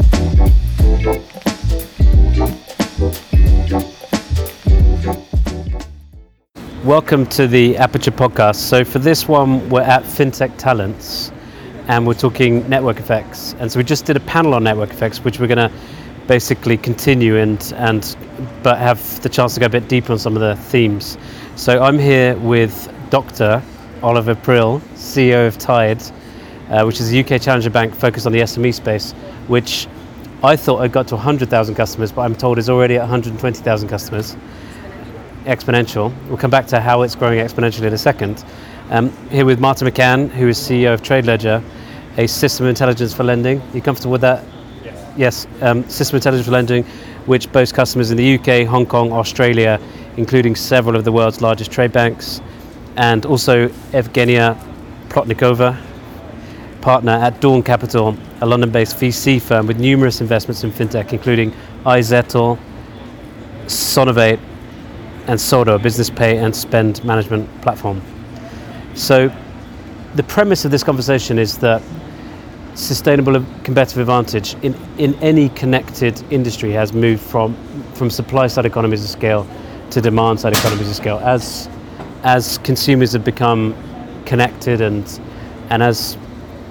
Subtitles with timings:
[6.89, 8.56] Welcome to the Aperture podcast.
[8.56, 11.32] So, for this one, we're at FinTech Talents
[11.88, 13.54] and we're talking network effects.
[13.60, 15.71] And so, we just did a panel on network effects, which we're going to
[16.25, 18.18] basically continue and, and
[18.64, 21.20] but have the chance to go a bit deeper on some of the themes.
[21.56, 23.62] So, I'm here with Dr.
[24.01, 26.01] Oliver Prill, CEO of Tide,
[26.70, 29.12] uh, which is a UK challenger bank focused on the SME space,
[29.46, 29.87] which
[30.42, 34.36] I thought had got to 100,000 customers, but I'm told is already at 120,000 customers
[35.45, 36.14] exponential.
[36.28, 38.44] We'll come back to how it's growing exponentially in a second.
[38.90, 41.64] Um, here with Martin McCann, who is CEO of TradeLedger,
[42.18, 43.62] a system of intelligence for lending.
[43.62, 44.44] Are you comfortable with that?
[44.84, 45.14] Yes.
[45.17, 46.84] Yes, um, system intelligence for lending,
[47.26, 49.80] which boasts customers in the UK, Hong Kong, Australia,
[50.17, 52.42] including several of the world's largest trade banks,
[52.98, 54.58] and also Evgenia
[55.10, 55.80] Plotnikova,
[56.82, 61.54] partner at Dawn Capital, a London-based VC firm with numerous investments in fintech, including
[61.86, 62.58] iZettle,
[63.66, 64.40] Sonovate,
[65.30, 68.02] and Soldo, a business pay and spend management platform.
[68.96, 69.32] So,
[70.16, 71.84] the premise of this conversation is that
[72.74, 77.56] sustainable competitive advantage in, in any connected industry has moved from,
[77.94, 79.48] from supply side economies of scale
[79.92, 81.20] to demand side economies of scale.
[81.20, 81.70] As,
[82.24, 83.76] as consumers have become
[84.26, 85.20] connected and,
[85.70, 86.18] and as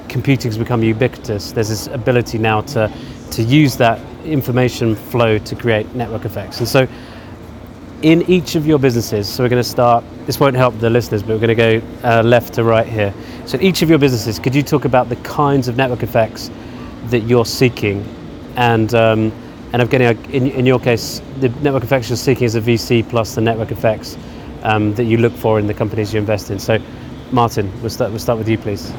[0.09, 2.93] computing has become ubiquitous, there's this ability now to,
[3.31, 6.59] to use that information flow to create network effects.
[6.59, 6.89] And so
[8.03, 11.23] in each of your businesses, so we're going to start, this won't help the listeners,
[11.23, 13.13] but we're going to go uh, left to right here.
[13.45, 16.51] So, in each of your businesses, could you talk about the kinds of network effects
[17.07, 18.07] that you're seeking?
[18.57, 19.33] And, um,
[19.73, 23.35] and Evgenia, in, in your case, the network effects you're seeking is a VC plus
[23.35, 24.17] the network effects
[24.63, 26.59] um, that you look for in the companies you invest in.
[26.59, 26.79] So,
[27.33, 28.93] Martin, we'll start, we'll start with you, please.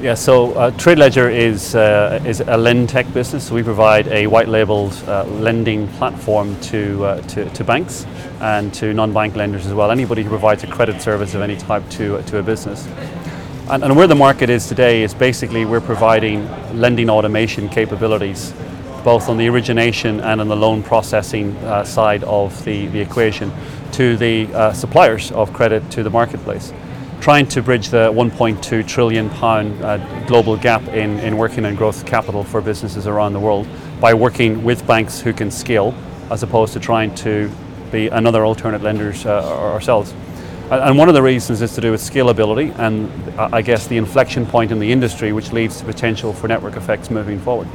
[0.00, 3.48] Yeah, so uh, TradeLedger is, uh, is a lend tech business.
[3.48, 8.06] So we provide a white labeled uh, lending platform to, uh, to, to, banks
[8.40, 9.90] and to non bank lenders as well.
[9.90, 12.86] Anybody who provides a credit service of any type to, to a business.
[13.70, 16.48] And, and where the market is today is basically we're providing
[16.78, 18.54] lending automation capabilities,
[19.02, 23.50] both on the origination and on the loan processing uh, side of the, the equation,
[23.94, 26.72] to the uh, suppliers of credit to the marketplace
[27.20, 29.96] trying to bridge the 1.2 trillion pound uh,
[30.26, 33.66] global gap in, in working and growth capital for businesses around the world
[34.00, 35.94] by working with banks who can scale
[36.30, 37.50] as opposed to trying to
[37.90, 39.42] be another alternate lenders uh,
[39.72, 40.14] ourselves.
[40.70, 43.96] And one of the reasons is to do with scalability and uh, I guess the
[43.96, 47.66] inflection point in the industry which leads to potential for network effects moving forward.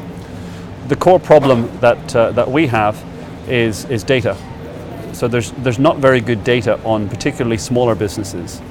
[0.88, 3.04] The core problem that, uh, that we have
[3.50, 4.38] is, is data.
[5.14, 8.62] So there's, there's not very good data on particularly smaller businesses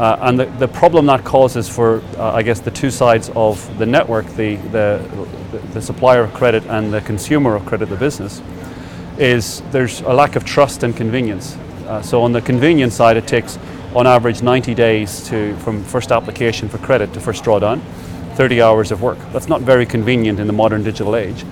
[0.00, 3.78] uh, and the, the problem that causes for, uh, I guess, the two sides of
[3.78, 5.28] the network, the, the,
[5.74, 8.40] the supplier of credit and the consumer of credit, the business,
[9.18, 11.54] is there's a lack of trust and convenience.
[11.84, 13.58] Uh, so on the convenience side, it takes
[13.94, 17.82] on average 90 days to, from first application for credit to first drawdown,
[18.36, 19.18] 30 hours of work.
[19.32, 21.44] That's not very convenient in the modern digital age.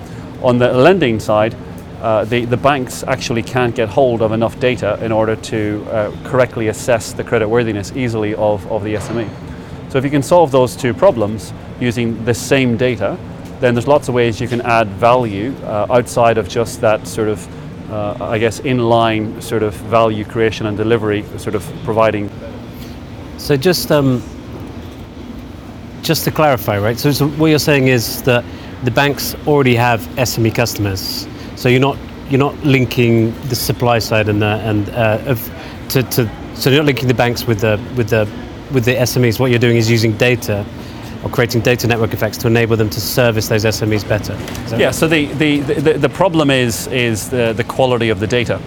[0.43, 1.55] On the lending side,
[2.01, 6.11] uh, the, the banks actually can't get hold of enough data in order to uh,
[6.25, 9.29] correctly assess the creditworthiness easily of, of the SME.
[9.91, 13.19] So if you can solve those two problems using the same data,
[13.59, 17.29] then there's lots of ways you can add value uh, outside of just that sort
[17.29, 22.31] of, uh, I guess, inline sort of value creation and delivery, sort of providing.
[23.39, 24.23] So just um,
[26.03, 26.99] just to clarify, right?
[26.99, 28.45] So, so what you're saying is that
[28.85, 31.27] the banks already have SME customers
[31.59, 31.99] so you're not
[32.31, 35.43] you're not linking the supply side and the and uh, of
[35.89, 38.29] to, to so you're not linking the banks with the with the
[38.73, 39.41] with the SMEs.
[39.41, 40.65] What you're doing is using data
[41.25, 44.35] or creating data network effects to enable them to service those SMEs better.
[44.77, 44.87] Yeah.
[44.87, 44.95] Right?
[44.95, 48.61] So the, the, the, the problem is is the, the quality of the data.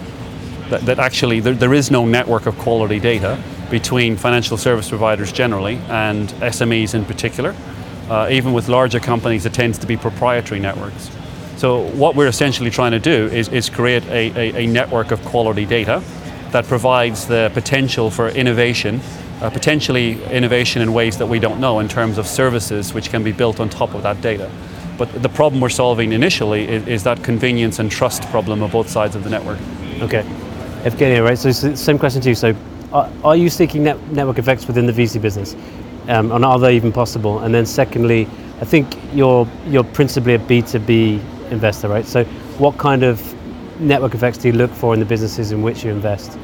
[0.68, 5.32] That, that actually there, there is no network of quality data between financial service providers
[5.32, 7.54] generally and SMEs in particular.
[8.10, 11.10] Uh, even with larger companies, it tends to be proprietary networks.
[11.62, 15.24] So what we're essentially trying to do is, is create a, a, a network of
[15.24, 16.02] quality data
[16.50, 19.00] that provides the potential for innovation,
[19.40, 23.22] uh, potentially innovation in ways that we don't know in terms of services which can
[23.22, 24.50] be built on top of that data.
[24.98, 28.88] But the problem we're solving initially is, is that convenience and trust problem of both
[28.88, 29.60] sides of the network.
[30.00, 30.24] Okay.
[30.82, 32.34] Evgenia, right, so same question to you.
[32.34, 32.56] So
[32.92, 35.54] are, are you seeking net, network effects within the VC business?
[36.08, 37.38] Um, and are they even possible?
[37.38, 38.26] And then secondly,
[38.60, 42.06] I think you're you're principally a B2B investor, right?
[42.06, 42.24] So
[42.58, 43.20] what kind of
[43.80, 46.38] network effects do you look for in the businesses in which you invest?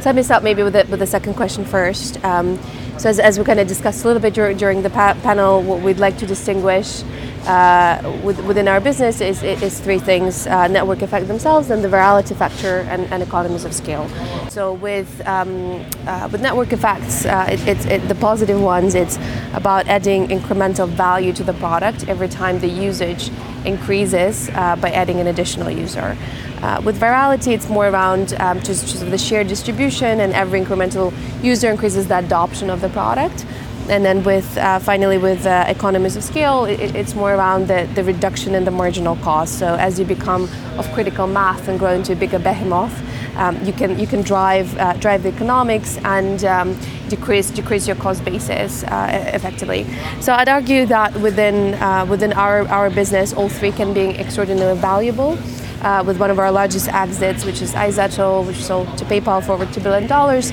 [0.00, 2.22] So let me start maybe with the, with the second question first.
[2.22, 2.58] Um,
[2.98, 5.62] so as, as we kind of discussed a little bit dur- during the pa- panel,
[5.62, 7.02] what we'd like to distinguish
[7.46, 11.88] uh, with, within our business is, is three things: uh, network effect themselves, and the
[11.88, 14.08] virality factor, and, and economies of scale.
[14.50, 18.94] So with um, uh, with network effects, uh, it, it's it, the positive ones.
[18.94, 19.18] It's
[19.54, 23.30] about adding incremental value to the product every time the usage
[23.64, 26.16] increases uh, by adding an additional user.
[26.62, 31.12] Uh, with virality, it's more around um, just, just the shared distribution, and every incremental
[31.42, 33.44] user increases the adoption of the product.
[33.88, 37.88] And then with uh, finally with uh, economies of scale, it, it's more around the,
[37.94, 39.58] the reduction in the marginal cost.
[39.60, 42.92] So as you become of critical mass and grow into a bigger behemoth,
[43.36, 46.76] um, you can you can drive uh, drive the economics and um,
[47.08, 49.86] decrease decrease your cost basis uh, effectively.
[50.20, 54.80] So I'd argue that within uh, within our, our business, all three can be extraordinarily
[54.80, 55.38] valuable.
[55.86, 59.52] Uh, with one of our largest exits, which is iZettle, which sold to PayPal for
[59.52, 60.50] over two billion dollars.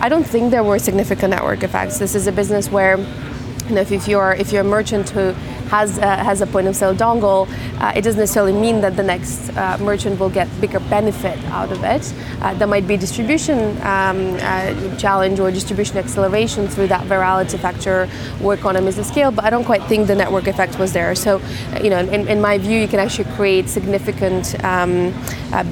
[0.00, 1.98] I don't think there were significant network effects.
[1.98, 2.96] This is a business where,
[3.66, 5.34] you know, if, if you're if you're a merchant who
[5.68, 7.48] has uh, has a point of sale dongle,
[7.80, 11.70] uh, it doesn't necessarily mean that the next uh, merchant will get bigger benefit out
[11.70, 12.12] of it.
[12.40, 18.08] Uh, there might be distribution um, uh, challenge or distribution acceleration through that virality factor
[18.42, 21.14] or economies of scale, but I don't quite think the network effect was there.
[21.14, 21.40] So,
[21.82, 25.12] you know, in, in my view, you can actually create significant um,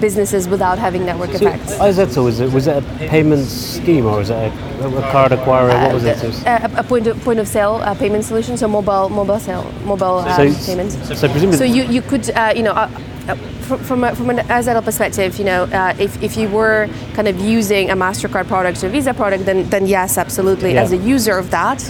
[0.00, 1.74] businesses without having network so effects.
[1.74, 5.74] iZettle, was it, was it a payment scheme or was it a, a card acquirer?
[5.84, 6.46] what was it?
[6.46, 10.52] A, a, point of, point of sale payment solution, so mobile mobile sale mobile um,
[10.52, 10.94] so, payments.
[11.18, 12.88] So, presumably, so you, you could uh, you know.
[13.64, 17.28] From, from, a, from an iZettle perspective, you know, uh, if, if you were kind
[17.28, 20.74] of using a Mastercard product or a Visa product, then then yes, absolutely.
[20.74, 20.82] Yeah.
[20.82, 21.80] As a user of that,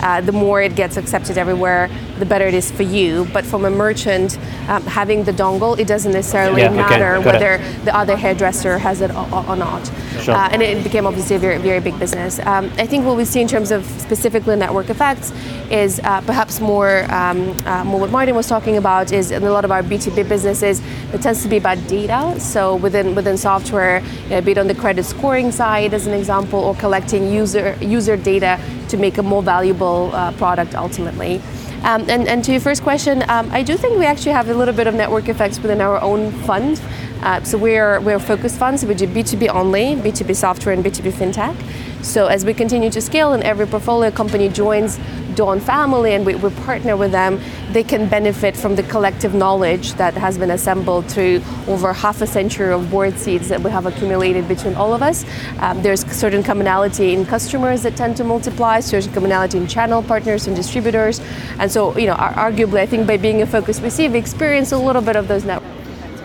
[0.00, 1.90] uh, the more it gets accepted everywhere,
[2.20, 3.26] the better it is for you.
[3.32, 4.38] But from a merchant,
[4.68, 7.84] um, having the dongle, it doesn't necessarily Yeah, matter got whether it.
[7.84, 9.84] the other hairdresser has it or, or not.
[10.22, 10.34] Sure.
[10.34, 12.38] Uh, and it became obviously a very very big business.
[12.46, 15.32] Um, I think what we see in terms of specifically network effects
[15.70, 19.50] is uh, perhaps more um, uh, more what Martin was talking about is in a
[19.50, 20.80] lot of our B2B businesses
[21.12, 22.38] it tends to be about data.
[22.38, 26.12] So within within software, you know, be it on the credit scoring side as an
[26.12, 28.60] example, or collecting user user data
[28.90, 31.40] to make a more valuable uh, product ultimately.
[31.84, 34.54] Um, and, and to your first question, um, I do think we actually have a
[34.54, 36.80] little bit of network effects within our own fund.
[37.22, 38.84] Uh, so we're we're focused funds.
[38.84, 41.56] We do B2B only, B2B software and B2B fintech.
[42.04, 44.98] So as we continue to scale and every portfolio company joins
[45.34, 47.40] Dawn family and we, we partner with them,
[47.72, 52.26] they can benefit from the collective knowledge that has been assembled through over half a
[52.26, 55.24] century of board seats that we have accumulated between all of us.
[55.58, 60.46] Um, there's certain commonality in customers that tend to multiply, certain commonality in channel partners
[60.46, 61.20] and distributors.
[61.58, 64.78] And so, you know, arguably, I think by being a focus VC, we experience a
[64.78, 65.74] little bit of those networks.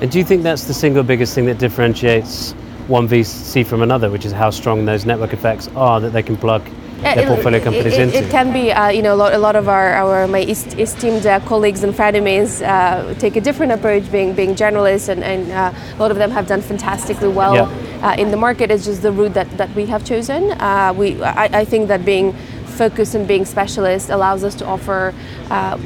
[0.02, 2.54] And do you think that's the single biggest thing that differentiates
[2.88, 6.38] one VC from another, which is how strong those network effects are that they can
[6.38, 6.64] plug
[7.04, 8.14] It- portfolio it- companies it.
[8.14, 11.26] It can be, uh, you know, a lot, a lot of our, our my esteemed
[11.26, 15.74] uh, colleagues and frenemies uh, take a different approach, being being generalists, and, and uh,
[15.96, 18.08] a lot of them have done fantastically well Yeah.
[18.08, 18.70] uh, in the market.
[18.72, 20.52] It's just the route that, that we have chosen.
[20.60, 22.34] Uh, we, I, I think that being
[22.66, 25.14] focused and being specialist allows us to offer
[25.50, 25.78] uh,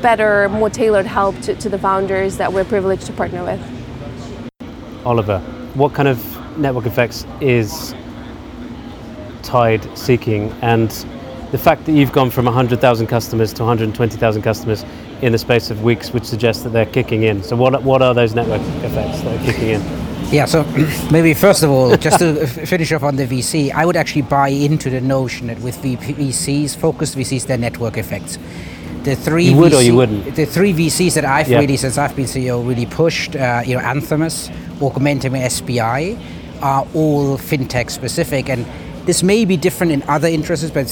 [0.00, 3.60] better, more tailored help to, to the founders that we're privileged to partner with.
[5.04, 5.38] Oliver,
[5.74, 6.18] what kind of
[6.58, 7.94] network effects is
[9.42, 10.50] Tide seeking?
[10.62, 10.90] And
[11.50, 14.84] the fact that you've gone from 100,000 customers to 120,000 customers
[15.20, 17.42] in the space of weeks would suggest that they're kicking in.
[17.42, 19.82] So, what, what are those network effects that are kicking in?
[20.32, 20.64] Yeah, so
[21.12, 24.48] maybe first of all, just to finish off on the VC, I would actually buy
[24.48, 28.38] into the notion that with VCs, focused VCs, they're network effects.
[29.02, 30.34] The three You would or you wouldn't?
[30.36, 31.58] The three VCs that I've Yeah.
[31.58, 36.16] really, since I've been CEO, really pushed, uh, you know, Anthemis, Augmentum, and SBI,
[36.62, 38.64] are all fintech specific, and
[39.04, 40.86] this may be different in other interests, but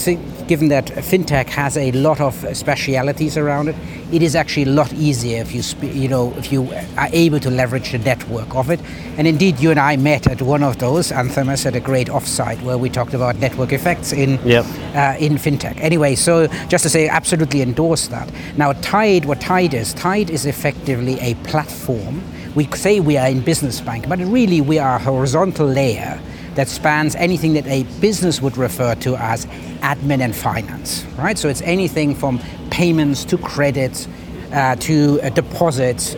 [0.47, 3.75] given that fintech has a lot of uh, specialities around it,
[4.11, 7.49] it is actually a lot easier if you, you know, if you are able to
[7.49, 8.81] leverage the network of it.
[9.17, 12.61] And indeed, you and I met at one of those, Anthemis, at a great offsite
[12.63, 14.65] where we talked about network effects in Yep.
[14.93, 15.79] uh, in fintech.
[15.79, 18.29] Anyway, so just to say, absolutely endorse that.
[18.57, 22.21] Now, Tide, what Tide is, Tide is effectively a platform.
[22.55, 26.19] We say we are in business bank, but really we are a horizontal layer
[26.55, 29.45] that spans anything that a business would refer to as
[29.81, 31.37] admin and finance, right?
[31.37, 32.39] So it's anything from
[32.69, 34.07] payments to credits
[34.53, 36.15] uh, to uh, deposits,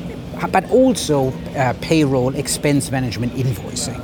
[0.52, 4.02] but also uh, payroll, expense management, invoicing.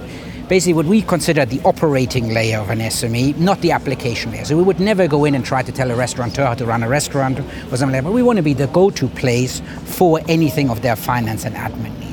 [0.50, 4.44] basically what we consider the operating layer of an SME, not the application layer.
[4.44, 6.82] So we would never go in and try to tell a restaurateur how to run
[6.82, 7.44] a restaurant or
[7.78, 8.04] something like that.
[8.04, 11.98] But we want to be the go-to place for anything of their finance and admin
[12.00, 12.09] needs.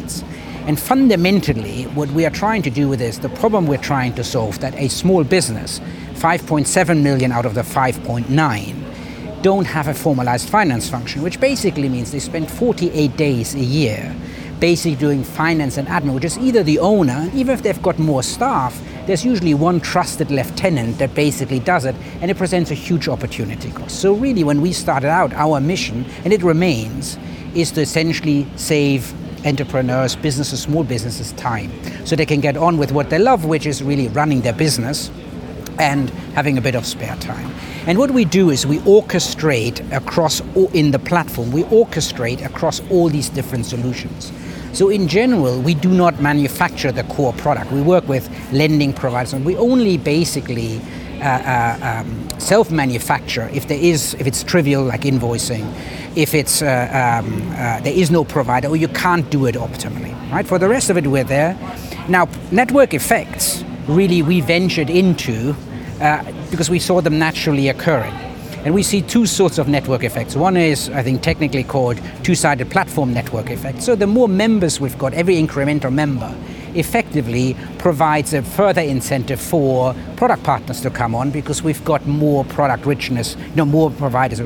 [0.67, 4.25] And fundamentally, what we are trying to do with this, the problem we're trying to
[4.25, 5.81] solve, that a small business,
[6.15, 12.11] 5.7 million out of the 5.9, don't have a formalized finance function, which basically means
[12.11, 14.15] they spend 48 days a year
[14.61, 18.23] basically doing finance and admin, which is either the owner, even if they've got more
[18.23, 23.09] staff, there's usually one trusted lieutenant that basically does it, and it presents a huge
[23.09, 24.01] opportunity cost.
[24.01, 27.19] So, really, when we started out, our mission, and it remains,
[27.55, 29.15] is to essentially save
[29.47, 31.71] entrepreneurs, businesses, small businesses time
[32.05, 35.11] so they can get on with what they love, which is really running their business
[35.79, 37.51] and having a bit of spare time.
[37.87, 40.41] And what we do is we orchestrate across
[40.75, 44.33] in the platform, we orchestrate across all these different solutions.
[44.73, 47.71] So in general, we do not manufacture the core product.
[47.73, 50.81] We work with lending providers, and we only basically
[51.21, 55.73] uh, uh, um, self-manufacture if there is, if it's trivial like invoicing,
[56.17, 60.15] if it's uh, um, uh, there is no provider or you can't do it optimally.
[60.31, 60.47] Right.
[60.47, 61.57] For the rest of it, we're there.
[62.09, 65.55] Now, network effects really we ventured into
[66.01, 68.13] uh, because we saw them naturally occurring.
[68.65, 70.35] And we see two sorts of network effects.
[70.35, 73.81] One is, I think, technically called two sided platform network effect.
[73.81, 76.35] So the more members we've got, every incremental member
[76.77, 82.45] effectively provides a further incentive for product partners to come on because we've got more
[82.45, 84.41] product richness, you know, more providers.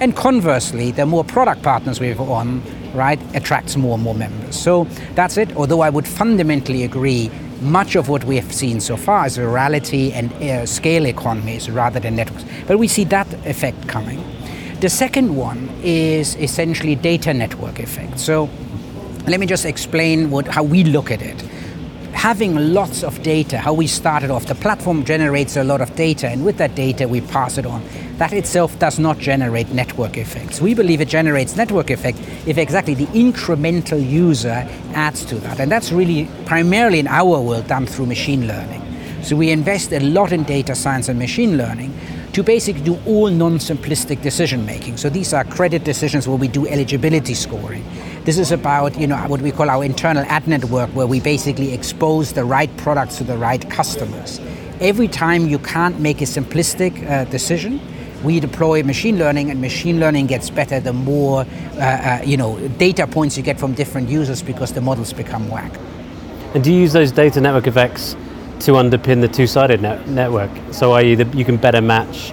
[0.00, 2.62] And conversely, the more product partners we've on,
[2.94, 4.56] right, attracts more and more members.
[4.56, 5.56] So that's it.
[5.56, 7.30] Although I would fundamentally agree
[7.60, 11.98] much of what we have seen so far is virality and uh, scale economies rather
[11.98, 12.44] than networks.
[12.66, 14.22] But we see that effect coming.
[14.80, 18.20] The second one is essentially data network effect.
[18.20, 18.50] So
[19.26, 21.42] let me just explain what, how we look at it
[22.16, 26.26] having lots of data, how we started off, the platform generates a lot of data,
[26.26, 27.84] and with that data, we pass it on.
[28.16, 30.60] That itself does not generate network effects.
[30.60, 35.60] We believe it generates network effect if exactly the incremental user adds to that.
[35.60, 38.82] And that's really primarily in our world done through machine learning.
[39.22, 41.92] So we invest a lot in data science and machine learning
[42.32, 44.96] to basically do all non-simplistic decision making.
[44.96, 47.84] So these are credit decisions where we do eligibility scoring.
[48.26, 51.72] This is about you know what we call our internal ad network, where we basically
[51.72, 54.40] expose the right products to the right customers.
[54.80, 57.80] Every time you can't make a simplistic uh, decision,
[58.24, 61.42] we deploy machine learning, and machine learning gets better the more
[61.76, 65.48] uh, uh, you know data points you get from different users because the models become
[65.48, 65.72] whack.
[66.52, 68.16] And do you use those data network effects
[68.66, 70.50] to underpin the two-sided net- network?
[70.72, 72.32] So, i.e., you can better match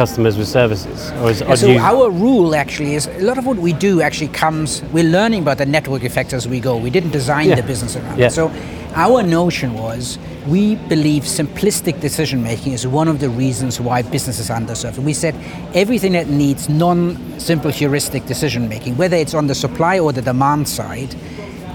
[0.00, 1.12] customers with services?
[1.20, 4.32] Or is, or so our rule actually is a lot of what we do actually
[4.44, 4.82] comes.
[4.94, 6.72] We're learning about the network effect as we go.
[6.86, 7.56] We didn't design yeah.
[7.60, 8.28] the business around yeah.
[8.28, 8.32] it.
[8.32, 8.50] So
[8.94, 14.38] our notion was we believe simplistic decision making is one of the reasons why business
[14.38, 14.98] is underserved.
[14.98, 15.34] We said
[15.74, 20.66] everything that needs non-simple heuristic decision making, whether it's on the supply or the demand
[20.66, 21.14] side,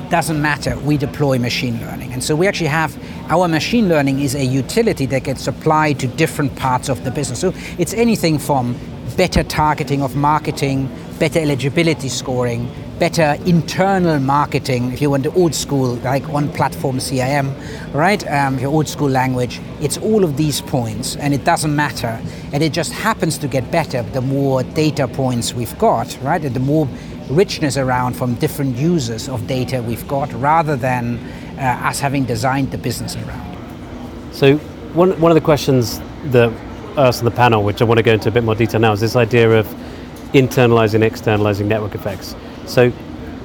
[0.09, 0.77] doesn't matter.
[0.79, 2.13] We deploy machine learning.
[2.13, 2.97] And so we actually have
[3.29, 7.39] our machine learning is a utility that gets applied to different parts of the business.
[7.39, 8.75] So it's anything from
[9.17, 12.69] better targeting of marketing, better eligibility scoring,
[12.99, 17.53] better internal marketing, if you want the old school, like on platform CIM,
[17.93, 18.25] right?
[18.31, 19.59] Um, your old school language.
[19.81, 22.21] It's all of these points, and it doesn't matter.
[22.53, 26.43] And it just happens to get better the more data points we've got, right?
[26.43, 26.87] And the more
[27.29, 31.17] richness around from different users of data we've got, rather than
[31.57, 33.57] uh, us having designed the business around.
[34.33, 34.57] So,
[34.93, 36.51] one, one of the questions that
[36.97, 38.93] us on the panel, which I want to go into a bit more detail now,
[38.93, 39.65] is this idea of
[40.33, 42.35] internalizing, externalizing network effects.
[42.65, 42.91] So,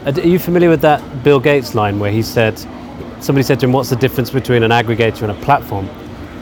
[0.06, 2.58] are you familiar with that Bill Gates line where he said,
[3.20, 5.88] somebody said to him, What's the difference between an aggregator and a platform?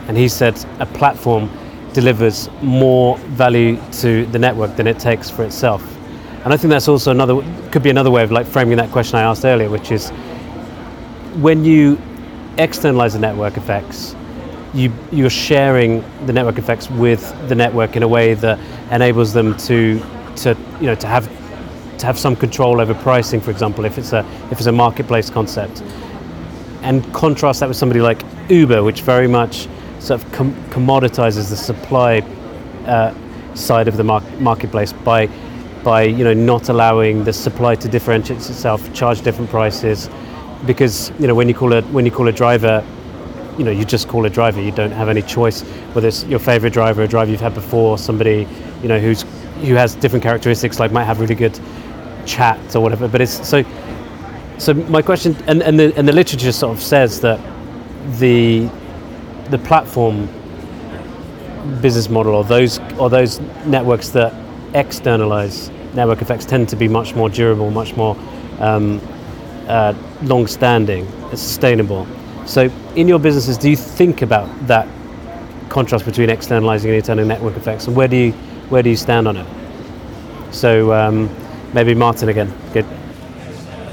[0.06, 1.50] And he said, A platform
[1.92, 5.97] delivers more value to the network than it takes for itself.
[6.44, 9.16] And I think that's also another, could be another way of like framing that question
[9.16, 10.10] I asked earlier, which is
[11.40, 12.00] when you
[12.58, 14.14] externalize the network effects,
[14.74, 18.58] you, you're sharing the network effects with the network in a way that
[18.90, 20.00] enables them to,
[20.36, 21.28] to, you know, to have
[21.98, 25.30] to have some control over pricing, for example, if it's a if it's a marketplace
[25.30, 25.82] concept,
[26.82, 29.68] and contrast that with somebody like Uber, which very much
[29.98, 32.20] sort of com- commoditizes the supply
[32.86, 33.12] uh,
[33.54, 35.28] side of the mar- marketplace by
[35.82, 40.08] by you know not allowing the supply to differentiate itself, charge different prices,
[40.66, 42.84] because you know when you call a when you call a driver,
[43.56, 44.60] you know you just call a driver.
[44.60, 47.98] You don't have any choice whether it's your favorite driver, a driver you've had before,
[47.98, 48.46] somebody
[48.82, 49.22] you know who's
[49.62, 51.58] who has different characteristics, like might have really good
[52.26, 53.08] chat or whatever.
[53.08, 53.64] But it's so.
[54.58, 57.40] So my question, and, and the and the literature sort of says that
[58.18, 58.68] the
[59.50, 60.28] the platform
[61.80, 64.32] business model or those or those networks that
[64.74, 68.16] externalize network effects tend to be much more durable, much more
[68.60, 69.00] um,
[69.66, 72.06] uh, long-standing, sustainable.
[72.46, 74.88] So, in your businesses, do you think about that
[75.68, 78.32] contrast between externalizing and internal network effects, and where do you
[78.70, 79.46] where do you stand on it?
[80.50, 81.28] So, um,
[81.74, 82.52] maybe Martin again.
[82.72, 82.86] Good.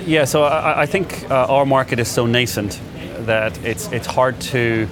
[0.05, 2.79] Yeah, so I, I think uh, our market is so nascent
[3.25, 4.87] that it's it's hard to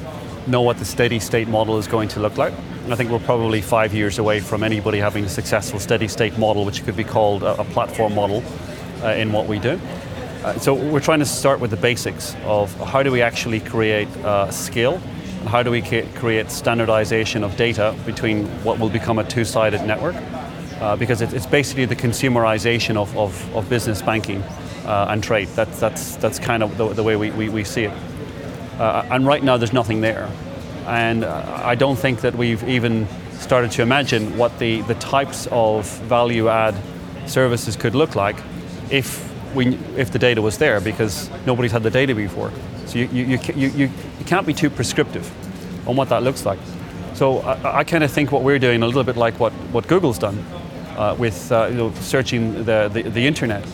[0.48, 2.54] know what the steady state model is going to look like.
[2.90, 6.66] I think we're probably five years away from anybody having a successful steady state model,
[6.66, 8.44] which could be called a, a platform model
[9.02, 9.80] uh, in what we do.
[10.44, 14.10] Uh, so we're trying to start with the basics of how do we actually create
[14.18, 14.96] uh, scale
[15.40, 20.16] and how do we create standardization of data between what will become a two-sided network
[20.82, 24.42] uh, because it, it's basically the consumerization of, of, of business banking
[24.86, 25.48] uh, and trade.
[25.50, 27.94] That's, that's, that's kind of the, the way we, we, we see it.
[28.78, 30.30] Uh, and right now there's nothing there.
[30.86, 33.08] And uh, I don't think that we've even
[33.40, 36.76] started to imagine what the, the types of value add
[37.26, 38.36] services could look like
[38.90, 42.52] if, we, if the data was there, because nobody's had the data before.
[42.86, 45.30] So you, you, you, you, you can't be too prescriptive
[45.88, 46.60] on what that looks like.
[47.14, 49.88] So I, I kind of think what we're doing a little bit like what, what
[49.88, 50.38] Google's done
[50.98, 53.66] uh, with uh, you know, searching the, the, the internet.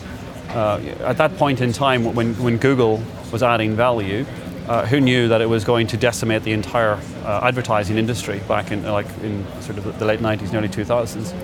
[0.50, 3.00] Uh, at that point in time when, when Google
[3.30, 4.26] was adding value,
[4.70, 6.92] uh, who knew that it was going to decimate the entire
[7.24, 11.34] uh, advertising industry back in like in sort of the late 90s, and early 2000s.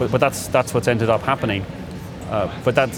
[0.00, 1.64] But, but that's that's what's ended up happening.
[2.28, 2.90] Uh, but that,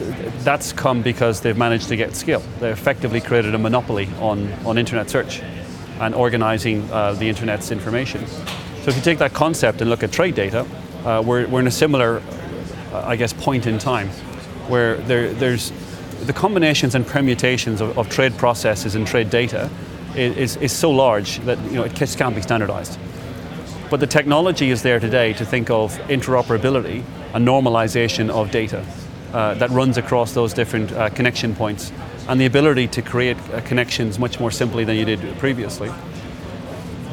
[0.43, 2.43] that's come because they've managed to get scale.
[2.61, 5.43] They effectively created a monopoly on, on internet search
[6.01, 8.27] and organizing uh, the internet's information.
[8.27, 10.67] So if you take that concept and look at trade data,
[11.05, 12.23] uh, we're, we're in a similar,
[12.91, 14.09] uh, I guess, point in time
[14.71, 15.73] where there, there's
[16.27, 19.71] the combinations and permutations of, of trade processes and trade data
[20.17, 22.99] is, is, so large that you know, it just can't be standardized.
[23.91, 27.05] But the technology is there today to think of interoperability
[27.35, 28.85] and normalization of data
[29.33, 31.93] uh, that runs across those different uh, connection points
[32.29, 35.91] and the ability to create uh, connections much more simply than you did previously.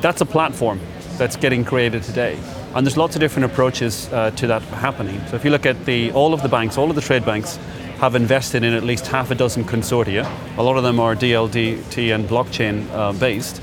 [0.01, 0.79] That's a platform
[1.17, 2.37] that's getting created today.
[2.73, 5.21] And there's lots of different approaches uh, to that happening.
[5.27, 7.57] So if you look at the, all of the banks, all of the trade banks
[7.99, 10.25] have invested in at least half a dozen consortia.
[10.57, 13.61] A lot of them are DLDT and blockchain uh, based.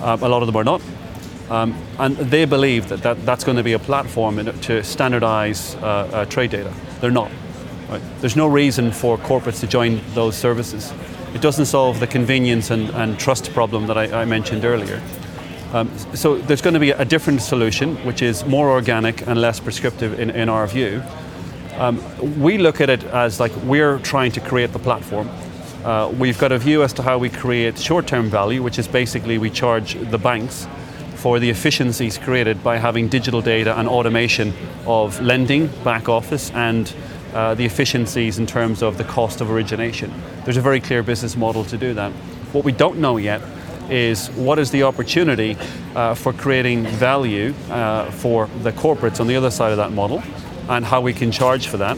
[0.00, 0.80] Uh, a lot of them are not.
[1.50, 5.80] Um, and they believe that, that that's going to be a platform to standardize uh,
[6.12, 6.72] uh, trade data.
[7.00, 7.30] They're not.
[7.88, 8.02] Right?
[8.20, 10.92] There's no reason for corporates to join those services.
[11.34, 15.02] It doesn't solve the convenience and, and trust problem that I, I mentioned earlier.
[15.74, 19.60] Um, so there's going to be a different solution, which is more organic and less
[19.60, 21.02] prescriptive in, in our view.
[21.78, 22.00] Um,
[22.40, 25.28] we look at it as like we're trying to create the platform.
[25.84, 29.38] Uh, we've got a view as to how we create short-term value, which is basically
[29.38, 30.68] we charge the banks
[31.16, 34.52] for the efficiencies created by having digital data and automation
[34.86, 36.94] of lending, back office, and
[37.32, 40.12] uh, the efficiencies in terms of the cost of origination.
[40.44, 42.12] There's a very clear business model to do that.
[42.52, 43.42] What we don't know yet
[43.90, 45.56] is what is the opportunity
[45.96, 50.22] uh, for creating value uh, for the corporates on the other side of that model
[50.68, 51.96] and how we can charge for that,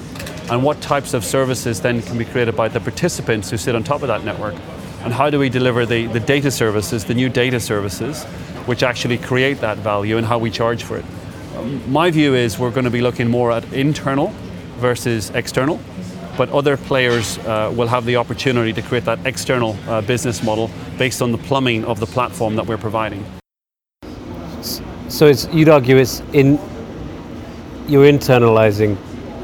[0.51, 3.85] and what types of services then can be created by the participants who sit on
[3.85, 4.55] top of that network.
[5.03, 8.25] And how do we deliver the, the data services, the new data services,
[8.67, 11.05] which actually create that value and how we charge for it.
[11.87, 14.33] My view is we're going to be looking more at internal
[14.79, 15.81] versus external,
[16.37, 20.71] but other players uh, will have the opportunity to create that external uh, business model
[20.99, 23.25] based on the plumbing of the platform that we're providing.
[25.09, 26.59] So you'd argue it's in
[27.89, 28.97] you're internalizing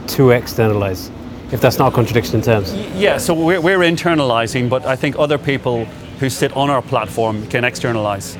[0.08, 1.10] to externalize,
[1.52, 2.74] if that's not a contradiction in terms.
[2.94, 5.84] Yeah, so we're, we're internalizing, but I think other people
[6.18, 8.36] who sit on our platform can externalize.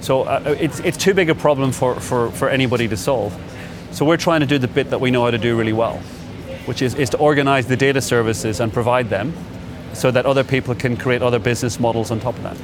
[0.00, 3.34] So uh, it's, it's too big a problem for, for, for anybody to solve.
[3.90, 5.98] So we're trying to do the bit that we know how to do really well,
[6.66, 9.32] which is, is to organize the data services and provide them
[9.92, 12.56] so that other people can create other business models on top of that.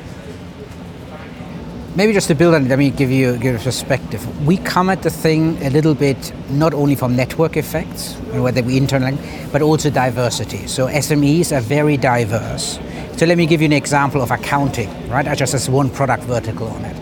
[1.97, 4.47] Maybe just to build on it, let me give you, give a perspective.
[4.47, 8.77] We come at the thing a little bit not only from network effects, whether we
[8.77, 9.19] internal,
[9.51, 10.69] but also diversity.
[10.69, 12.79] So SMEs are very diverse.
[13.17, 15.27] So let me give you an example of accounting, right?
[15.27, 16.97] I just as one product vertical on it.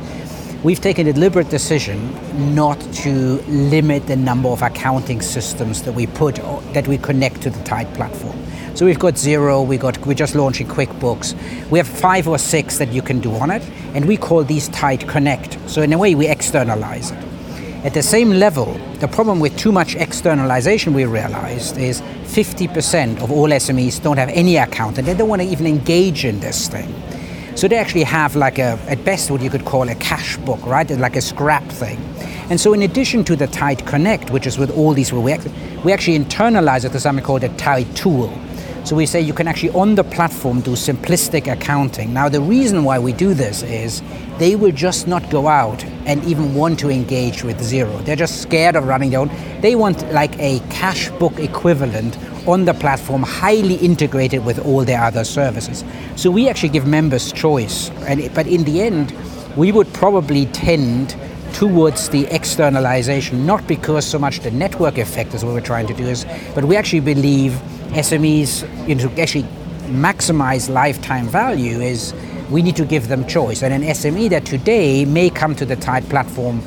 [0.65, 2.13] We've taken a deliberate decision
[2.53, 6.35] not to limit the number of accounting systems that we put
[6.75, 8.37] that we connect to the Tide platform.
[8.75, 11.71] So we've got Xero, we got we're just launching QuickBooks.
[11.71, 13.63] We have five or six that you can do on it,
[13.95, 15.57] and we call these Tide Connect.
[15.71, 17.25] So in a way, we externalize it.
[17.85, 23.31] At the same level, the problem with too much externalization we realized is 50% of
[23.31, 26.67] all SMEs don't have any account and they don't want to even engage in this
[26.67, 26.93] thing.
[27.59, 30.65] So they actually have like a, at best, what you could call a cash book,
[30.65, 30.89] right?
[30.89, 31.99] Like a scrap thing.
[32.51, 36.17] And so in addition to the Tide Connect, which is with all these, we actually,
[36.21, 38.33] internalize it to something called a Tide tool.
[38.89, 42.15] So we say you can actually on the platform do simplistic accounting.
[42.15, 44.03] Now the reason why we do this is
[44.39, 48.03] they will just not go out and even want to engage with Xero.
[48.07, 49.31] They're just scared of running their own.
[49.61, 52.17] They want like a cash book equivalent
[52.49, 55.85] on the platform, highly integrated with all their other services.
[56.17, 57.91] So we actually give members choice.
[58.07, 59.15] And, but in the end,
[59.55, 61.15] we would probably tend
[61.53, 65.95] towards the externalization, not because so much the network effect is what we're trying to
[65.95, 66.25] do is,
[66.55, 69.45] but we actually believe SMEs, you know, to actually
[69.89, 72.15] maximize lifetime value is
[72.51, 73.63] we need to give them choice.
[73.63, 76.61] And an SME that today may come to the Tide platform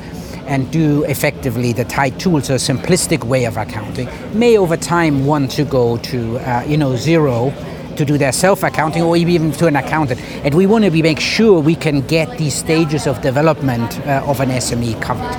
[0.46, 4.08] and do effectively the Tide tool, so a simplistic way of accounting,
[4.38, 7.52] may over time want to go to uh, you know Xero
[7.96, 10.20] to do their self-accounting or even to an accountant.
[10.44, 14.24] And we want to be, make sure we can get these stages of development uh,
[14.26, 15.30] of an SME covered.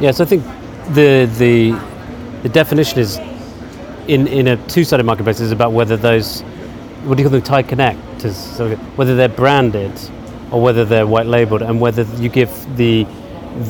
[0.00, 0.44] Yes, I think
[0.94, 1.78] the the
[2.42, 3.18] the definition is
[4.08, 6.42] in in a two-sided marketplace is about whether those
[7.04, 9.92] what do you call them Tide connectors, is sort of, whether they're branded
[10.50, 13.04] or whether they're white labeled and whether you give the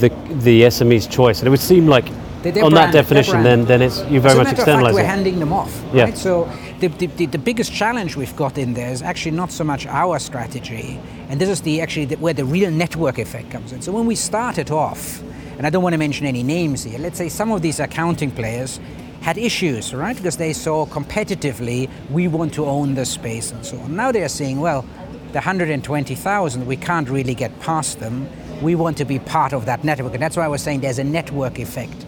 [0.00, 0.08] the
[0.40, 1.40] the SME's choice.
[1.40, 2.04] And it would seem like
[2.42, 4.46] They're on that branded, they're definition, then then it's you very As much matter of
[4.46, 5.82] fact, externalize we're handing them off.
[5.94, 6.04] Yeah.
[6.04, 6.18] Right?
[6.18, 9.64] So the, the, the, the biggest challenge we've got in there is actually not so
[9.64, 13.72] much our strategy, and this is the actually the, where the real network effect comes
[13.72, 13.82] in.
[13.82, 15.22] So when we started off,
[15.56, 18.30] and I don't want to mention any names here, let's say some of these accounting
[18.30, 18.80] players
[19.22, 20.16] had issues, right?
[20.16, 23.96] Because they saw competitively we want to own the space and so on.
[23.96, 24.84] Now they're saying, well,
[25.28, 28.28] the 120,000, we can't really get past them.
[28.60, 30.12] We want to be part of that network.
[30.12, 32.04] And that's why I was saying there's a network effect.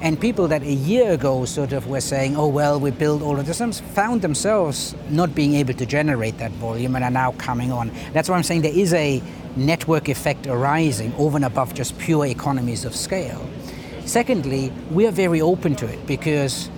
[0.00, 3.38] And people that a year ago sort of were saying, oh, well, we build all
[3.38, 7.72] of this, found themselves not being able to generate that volume and are now coming
[7.72, 7.90] on.
[8.12, 9.22] That's why I'm saying there is a
[9.56, 13.48] network effect arising over and above just pure economies of scale.
[14.06, 16.70] Secondly, we are very open to it because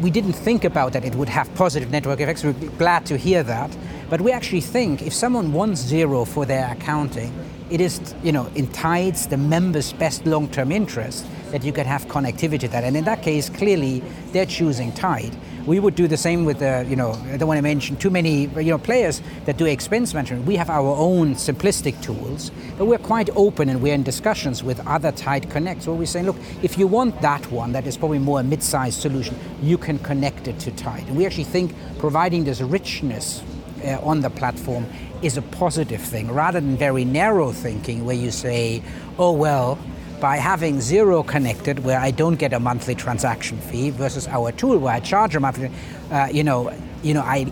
[0.00, 2.44] we didn't think about that it would have positive network effects.
[2.44, 3.74] We're glad to hear that.
[4.10, 7.32] But we actually think if someone wants Xero for their accounting,
[7.70, 12.06] it is, you know, in Tides the members' best long-term interest that you can have
[12.06, 12.84] connectivity to that.
[12.84, 15.34] And in that case, clearly they're choosing Tide.
[15.66, 18.10] We would do the same with the, you know, I don't want to mention too
[18.10, 20.44] many, you know, players that do expense management.
[20.44, 24.86] We have our own simplistic tools, but we're quite open and we're in discussions with
[24.86, 28.18] other Tide Connects where we're saying, look, if you want that one, that is probably
[28.18, 31.06] more a mid-sized solution, you can connect it to Tide.
[31.06, 33.42] And we actually think providing this richness
[33.84, 34.86] uh, on the platform
[35.24, 38.82] is a positive thing rather than very narrow thinking where you say,
[39.18, 39.78] oh, well,
[40.20, 44.78] by having Xero connected where I don't get a monthly transaction fee versus our tool
[44.78, 45.70] where I charge a monthly,
[46.10, 47.50] uh, you know, you know, I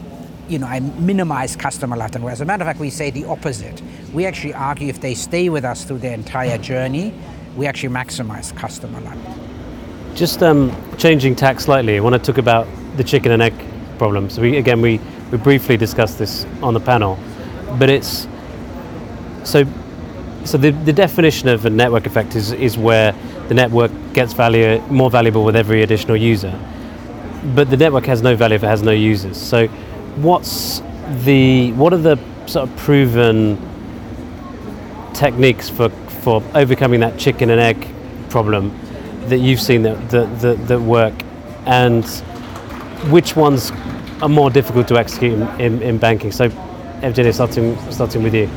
[0.49, 2.25] you know, I minimize customer lifetime.
[2.25, 3.81] As a matter of fact, we say the opposite.
[4.13, 7.15] We actually argue if they stay with us through their entire journey,
[7.57, 9.41] we actually maximize customer lifetime.
[10.15, 13.55] Just um, changing tack slightly, I want to talk about the chicken and egg
[13.97, 14.29] problem.
[14.29, 17.19] So we, again, we, we briefly discussed this on the panel,
[17.79, 18.27] but it's
[19.45, 19.65] so
[20.45, 23.15] so the, the definition of a network effect is, is where
[23.49, 26.59] the network gets value more valuable with every additional user.
[27.55, 29.37] But the network has no value if it has no users.
[29.41, 29.69] So
[30.17, 30.83] what's
[31.25, 33.57] the what are the sort of proven
[35.15, 37.89] techniques for, for overcoming that chicken and egg
[38.29, 38.77] problem
[39.29, 41.15] that you've seen that, that, that, that work
[41.67, 42.05] and
[43.11, 43.71] which ones
[44.21, 46.33] are more difficult to execute in, in, in banking?
[46.33, 46.51] So
[47.03, 48.49] Evgenia, starting, starting with you.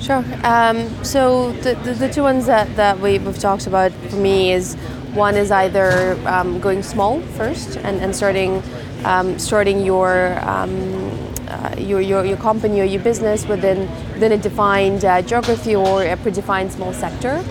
[0.00, 0.24] Sure.
[0.44, 4.52] Um, so the, the, the, two ones that, that we, we've talked about for me
[4.52, 4.74] is
[5.14, 8.62] one is either um, going small first and, and starting
[9.04, 14.36] um, starting your, um, uh, your, your your company or your business within within a
[14.36, 17.42] defined uh, geography or a predefined small sector.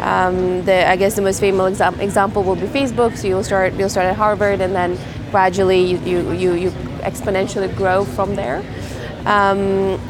[0.00, 3.16] Um, the, I guess the most famous exa- example will be Facebook.
[3.16, 4.98] So you'll start you'll start at Harvard and then
[5.30, 8.62] gradually you, you, you, you exponentially grow from there.
[9.26, 10.00] Um,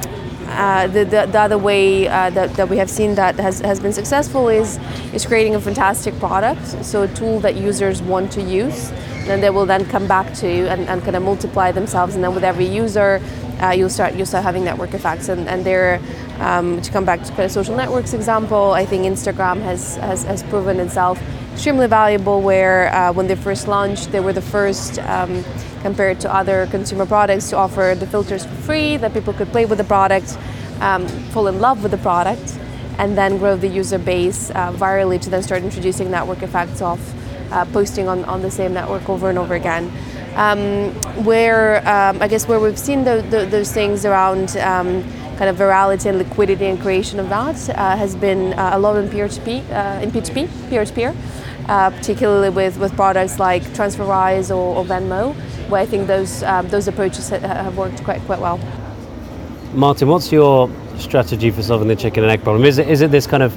[0.48, 3.80] uh, the, the, the, other way uh, that, that we have seen that has, has
[3.80, 4.78] been successful is,
[5.14, 8.90] is creating a fantastic product, so a tool that users want to use,
[9.28, 12.34] and they will then come back to and, and kind of multiply themselves, and then
[12.34, 13.22] with every user,
[13.62, 16.00] uh, you'll start you'll start having network effects, and and there,
[16.40, 20.24] um, to come back to kind of social networks example, I think Instagram has has,
[20.24, 21.20] has proven itself
[21.52, 22.42] extremely valuable.
[22.42, 24.98] Where uh, when they first launched, they were the first.
[24.98, 25.44] Um,
[25.82, 29.66] compared to other consumer products to offer the filters for free that people could play
[29.66, 30.38] with the product
[30.80, 32.56] um, fall in love with the product
[32.98, 37.00] and then grow the user base uh, virally to then start introducing network effects of
[37.52, 39.90] uh, posting on, on the same network over and over again
[40.36, 40.90] um,
[41.24, 45.02] where um, I guess where we've seen the, the, those things around um,
[45.36, 48.96] kind of virality and liquidity and creation of that uh, has been uh, a lot
[48.96, 51.14] in peer-to-peer, uh, in P2P, peer-to-peer,
[51.68, 55.34] uh, particularly with, with products like TransferWise or, or Venmo,
[55.68, 58.58] where I think those um, those approaches ha- have worked quite quite well.
[59.74, 62.64] Martin, what's your strategy for solving the chicken and egg problem?
[62.64, 63.56] Is it is it this kind of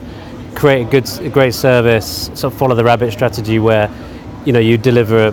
[0.56, 3.92] create a good, great service, sort of follow the rabbit strategy where,
[4.46, 5.32] you know, you deliver,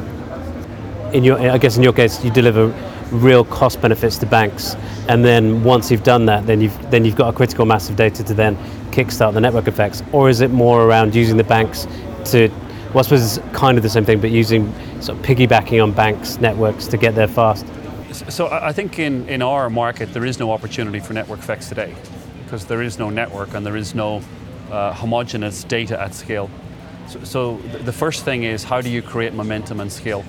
[1.13, 2.69] in your, I guess in your case, you deliver
[3.11, 4.75] real cost benefits to banks,
[5.09, 7.97] and then once you've done that, then you've then you've got a critical mass of
[7.97, 8.57] data to then
[8.91, 11.87] kickstart the network effects, or is it more around using the banks
[12.25, 12.49] to,
[12.89, 15.93] well, I suppose it's kind of the same thing, but using sort of piggybacking on
[15.93, 17.67] banks' networks to get there fast?
[18.13, 21.95] So I think in, in our market there is no opportunity for network effects today
[22.45, 24.21] because there is no network and there is no
[24.71, 26.51] uh, homogeneous data at scale.
[27.09, 30.25] So, so the first thing is how do you create momentum and skill?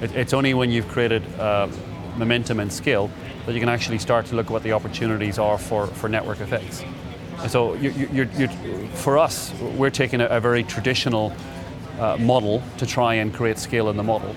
[0.00, 1.68] It, it's only when you've created uh,
[2.16, 3.10] momentum and skill
[3.46, 6.40] that you can actually start to look at what the opportunities are for, for network
[6.40, 6.84] effects.
[7.40, 8.48] And so you, you, you're,
[8.94, 11.32] for us, we're taking a, a very traditional
[11.98, 14.34] uh, model to try and create scale in the model,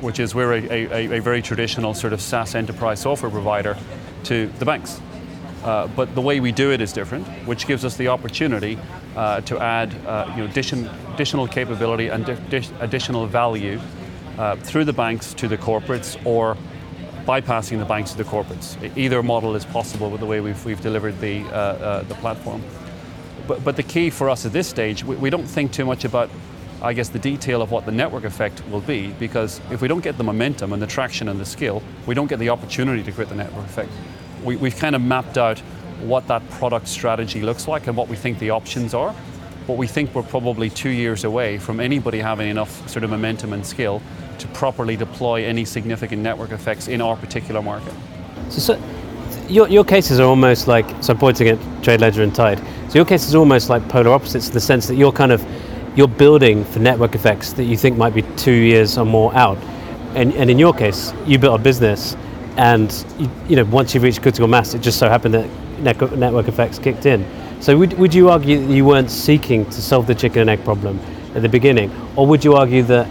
[0.00, 3.76] which is we're a, a, a very traditional sort of SaaS enterprise software provider
[4.24, 5.00] to the banks.
[5.62, 8.78] Uh, but the way we do it is different, which gives us the opportunity
[9.16, 13.80] uh, to add uh, you know, addition, additional capability and di- additional value
[14.38, 16.56] uh, through the banks to the corporates or
[17.26, 18.96] bypassing the banks to the corporates.
[18.96, 22.62] Either model is possible with the way we've, we've delivered the, uh, uh, the platform.
[23.46, 26.04] But, but the key for us at this stage, we, we don't think too much
[26.06, 26.30] about,
[26.80, 30.02] I guess, the detail of what the network effect will be, because if we don't
[30.02, 33.12] get the momentum and the traction and the skill, we don't get the opportunity to
[33.12, 33.90] create the network effect.
[34.42, 35.58] We, we've kind of mapped out
[36.00, 39.14] what that product strategy looks like and what we think the options are.
[39.66, 43.52] But we think we're probably two years away from anybody having enough sort of momentum
[43.52, 44.00] and skill
[44.38, 47.94] to properly deploy any significant network effects in our particular market.
[48.48, 48.82] So, so
[49.48, 52.58] your, your cases are almost like, so I'm pointing at Trade Ledger and Tide.
[52.88, 55.44] So your case is almost like polar opposites in the sense that you're kind of,
[55.96, 59.58] you're building for network effects that you think might be two years or more out.
[60.14, 62.16] And, and in your case, you built a business
[62.56, 65.48] and you, you know, once you reached critical mass, it just so happened that
[65.80, 67.26] network, network effects kicked in.
[67.60, 70.64] So would, would you argue that you weren't seeking to solve the chicken and egg
[70.64, 70.98] problem
[71.34, 71.90] at the beginning?
[72.16, 73.08] Or would you argue that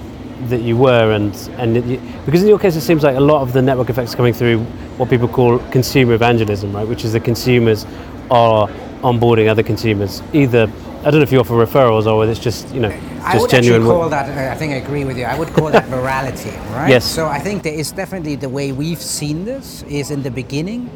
[0.49, 3.41] that you were and and you- because in your case it seems like a lot
[3.41, 4.59] of the network effects coming through
[4.97, 7.85] what people call consumer evangelism right which is the consumers
[8.29, 8.67] are
[9.01, 10.69] onboarding other consumers either
[11.01, 12.91] I don't know if you offer referrals or whether it's just you know
[13.23, 15.49] I would genuine actually call that, uh, I think I agree with you, I would
[15.49, 16.89] call that virality, right?
[16.89, 17.03] Yes.
[17.05, 20.89] So I think there is definitely the way we've seen this is in the beginning,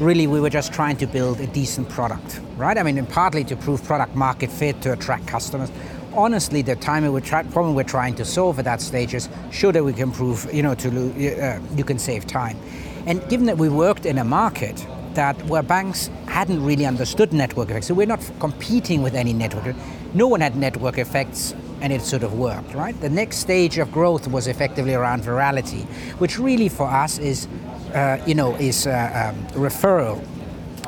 [0.00, 2.76] really we were just trying to build a decent product, right?
[2.76, 5.70] I mean, and partly to prove product market fit, to attract customers.
[6.18, 9.84] Honestly, the time try- problem we're trying to solve at that stage is sure that
[9.84, 12.58] we can prove, you know, to uh, you can save time.
[13.06, 17.70] And given that we worked in a market that where banks hadn't really understood network
[17.70, 19.76] effects, so we're not competing with any network.
[20.12, 23.00] No one had network effects and it sort of worked, right?
[23.00, 25.84] The next stage of growth was effectively around virality,
[26.18, 27.46] which really for us is,
[27.94, 30.20] uh, you know, is uh, um, referral.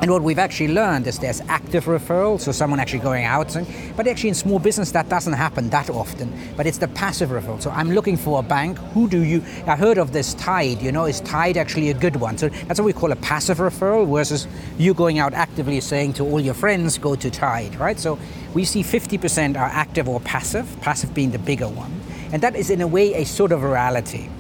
[0.01, 3.67] And what we've actually learned is there's active referral, so someone actually going out, and,
[3.99, 6.33] but actually in small business that doesn't happen that often.
[6.57, 7.61] But it's the passive referral.
[7.61, 8.79] So I'm looking for a bank.
[8.95, 9.45] Who do you?
[9.67, 10.81] I heard of this Tide.
[10.81, 12.39] You know, is Tide actually a good one?
[12.39, 16.25] So that's what we call a passive referral versus you going out actively saying to
[16.25, 18.01] all your friends, go to Tide, right?
[18.01, 18.19] So
[18.55, 20.67] we see 50% are active or passive.
[20.81, 22.01] Passive being the bigger one,
[22.33, 24.31] and that is in a way a sort of virality.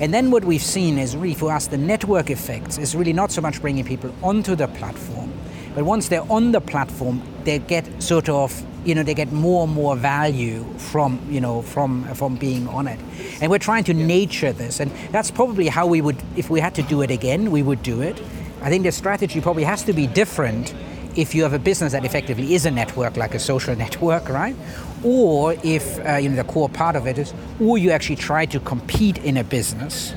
[0.00, 3.30] And then what we've seen is really for us the network effects is really not
[3.30, 5.30] so much bringing people onto the platform,
[5.74, 9.64] but once they're on the platform, they get sort of you know they get more
[9.64, 12.98] and more value from you know from from being on it.
[13.42, 16.74] And we're trying to nature this, and that's probably how we would if we had
[16.76, 18.20] to do it again, we would do it.
[18.62, 20.74] I think the strategy probably has to be different
[21.16, 24.56] if you have a business that effectively is a network, like a social network, right?
[25.02, 28.46] Or if uh, you know the core part of it is, or you actually try
[28.46, 30.14] to compete in a business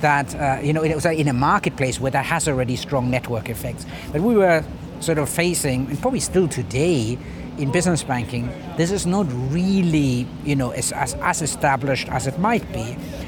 [0.00, 3.48] that uh, you know it was in a marketplace where that has already strong network
[3.48, 3.86] effects.
[4.12, 4.64] But we were
[5.00, 7.18] sort of facing, and probably still today,
[7.58, 12.38] in business banking, this is not really you know as, as, as established as it
[12.38, 12.84] might be,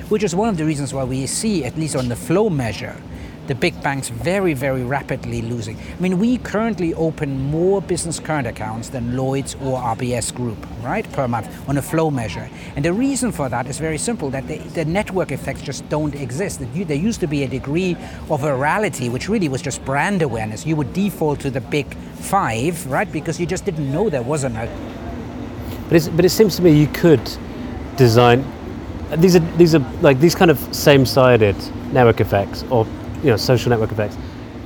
[0.09, 2.97] which is one of the reasons why we see, at least on the flow measure,
[3.49, 5.77] the big banks very, very rapidly losing.
[5.77, 11.11] I mean, we currently open more business current accounts than Lloyd's or RBS Group, right,
[11.13, 12.49] per month on a flow measure.
[12.77, 16.15] And the reason for that is very simple that the, the network effects just don't
[16.15, 16.61] exist.
[16.61, 17.97] There used to be a degree
[18.29, 20.67] of virality, which really was just brand awareness.
[20.67, 24.45] You would default to the big five, right, because you just didn't know there was
[24.45, 24.55] an
[25.89, 27.23] But, but it seems to me you could
[27.97, 28.45] design
[29.17, 31.57] these are these are like these kind of same-sided
[31.95, 32.87] network effects or
[33.23, 34.17] you know social network effects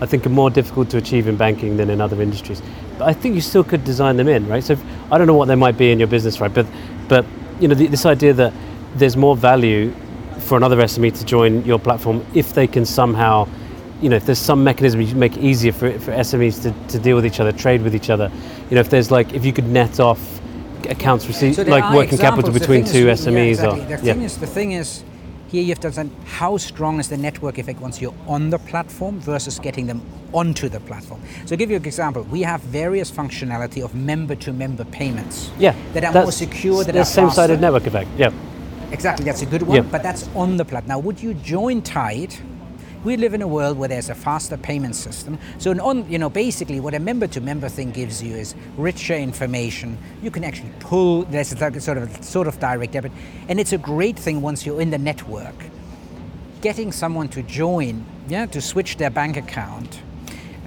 [0.01, 2.61] I think are more difficult to achieve in banking than in other industries.
[2.99, 4.65] But I think you still could design them in, right?
[4.65, 6.53] So if, I don't know what they might be in your business, right?
[6.53, 6.67] But
[7.09, 7.25] but
[7.61, 8.53] you know the, this idea that
[8.97, 9.93] there's more value
[10.41, 13.47] for another SME to join your platform if they can somehow
[14.01, 16.99] you know, if there's some mechanism you make it easier for, for SMEs to, to
[16.99, 18.33] deal with each other, trade with each other,
[18.69, 20.41] you know, if there's like, if you could net off
[20.89, 22.59] accounts received, So like working capital examples.
[22.59, 23.81] Between two is- yeah, SMEs exactly.
[23.81, 24.13] or, The yeah.
[24.15, 25.05] thing is, the thing is,
[25.53, 28.59] here you have to understand how strong is the network effect once you're on the
[28.59, 30.01] platform versus getting them
[30.33, 31.21] onto the platform.
[31.45, 32.23] So, I'll give you an example.
[32.31, 35.51] We have various functionality of member-to-member payments.
[35.59, 36.85] yeah, That are that's more secure.
[36.85, 38.09] That the are same-sided network effect.
[38.17, 38.33] Yeah,
[38.93, 39.83] Exactly, that's a good one, Yeah.
[39.91, 40.89] but that's on the platform.
[40.89, 42.35] Now, would you join Tide?
[43.05, 45.39] We live in a world where there's a faster payment system.
[45.59, 49.99] So, on, you know, basically, what a member-to-member thing gives you is richer information.
[50.23, 51.25] You can actually pull.
[51.25, 53.11] There's a sort of sort of direct debit,
[53.49, 55.55] and it's a great thing once you're in the network.
[56.61, 60.01] Getting someone to join, yeah, to switch their bank account,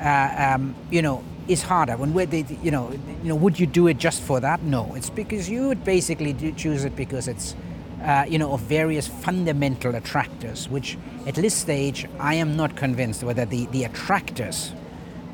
[0.02, 1.96] uh, um, you know, is harder.
[1.96, 2.92] When we're, they, you know,
[3.24, 4.62] you know, would you do it just for that?
[4.62, 7.56] No, it's because you would basically choose it because it's,
[8.04, 10.70] uh, you know, of various fundamental attractors.
[10.70, 14.74] Which at this stage, I am not convinced whether the the attractors,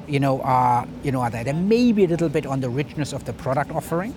[0.07, 1.43] you know, are you know are there.
[1.43, 4.13] There may be a little bit on the richness of the product offering.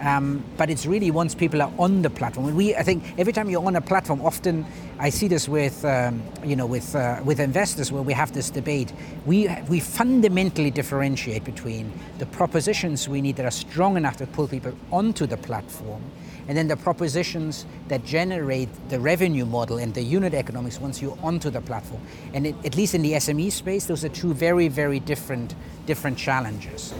[0.00, 2.54] Um, but it's really once people are on the platform.
[2.54, 4.66] We, I think, every time you're on a platform, often
[4.98, 8.50] I see this with, um, you know, with uh, with investors where we have this
[8.50, 8.92] debate.
[9.24, 14.46] We we fundamentally differentiate between the propositions we need that are strong enough to pull
[14.46, 16.02] people onto the platform,
[16.48, 21.18] and then the propositions that generate the revenue model and the unit economics once you're
[21.22, 22.00] onto the platform.
[22.32, 25.54] And it, at least in the SME space, those are two very very different
[25.86, 26.92] different challenges.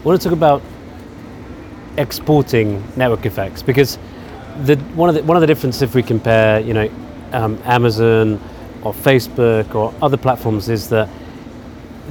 [0.00, 0.62] I want to talk about
[1.96, 3.98] exporting network effects because
[4.64, 6.90] the one of the one of the differences if we compare, you know,
[7.32, 8.40] um, Amazon
[8.82, 11.08] or Facebook or other platforms is that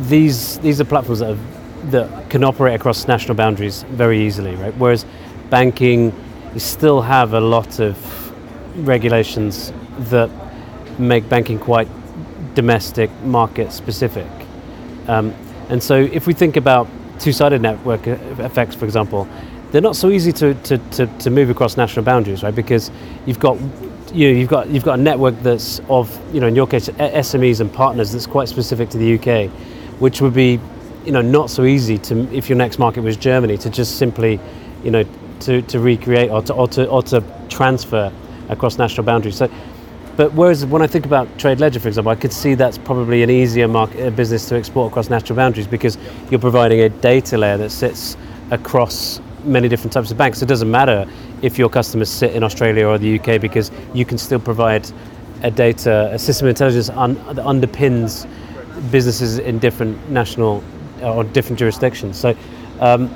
[0.01, 1.37] these these are platforms that
[1.85, 4.75] that can operate across national boundaries very easily, right?
[4.77, 5.05] Whereas
[5.49, 6.13] banking,
[6.53, 7.97] you still have a lot of
[8.87, 9.71] regulations
[10.09, 10.29] that
[10.99, 11.87] make banking quite
[12.55, 14.27] domestic market specific.
[15.07, 15.33] Um,
[15.69, 16.87] and so if we think about
[17.19, 19.27] two-sided network e- effects, for example,
[19.71, 22.55] they're not so easy to, to, to, to move across national boundaries, right?
[22.55, 22.91] Because
[23.25, 23.57] you've got
[24.13, 26.89] you know, you've got you've got a network that's of you know in your case
[26.89, 29.51] SMEs and partners that's quite specific to the UK,
[29.99, 30.59] which would be
[31.05, 34.39] you know not so easy to if your next market was Germany to just simply
[34.83, 35.03] you know
[35.41, 38.11] to, to recreate or to, or to or to transfer
[38.49, 39.37] across national boundaries.
[39.37, 39.49] So
[40.19, 43.23] but whereas when I think about Trade Ledger, for example, I could see that's probably
[43.23, 45.97] an easier market, uh, business to export across national boundaries because
[46.29, 48.17] you're providing a data layer that sits
[48.51, 50.41] across many different types of banks.
[50.41, 51.09] It doesn't matter
[51.41, 54.91] if your customers sit in Australia or the UK because you can still provide
[55.43, 58.27] a data, a system intelligence un, that underpins
[58.91, 60.61] businesses in different national
[61.01, 62.19] uh, or different jurisdictions.
[62.19, 62.35] So.
[62.81, 63.09] Um,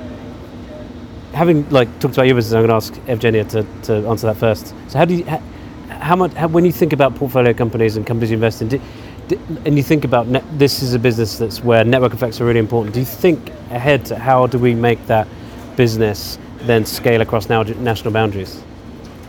[1.33, 4.37] having like talked about your business, I'm going to ask Evgenia to, to answer that
[4.37, 4.73] first.
[4.87, 5.41] So, how do you, how,
[5.89, 8.81] how much, how, when you think about portfolio companies and companies you invest in, do,
[9.27, 12.45] do, and you think about net, this is a business that's where network effects are
[12.45, 12.93] really important.
[12.93, 15.27] Do you think ahead to how do we make that
[15.75, 18.61] business then scale across now, national boundaries?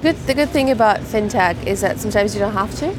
[0.02, 2.94] Good, the good thing about fintech is that sometimes you don't have to.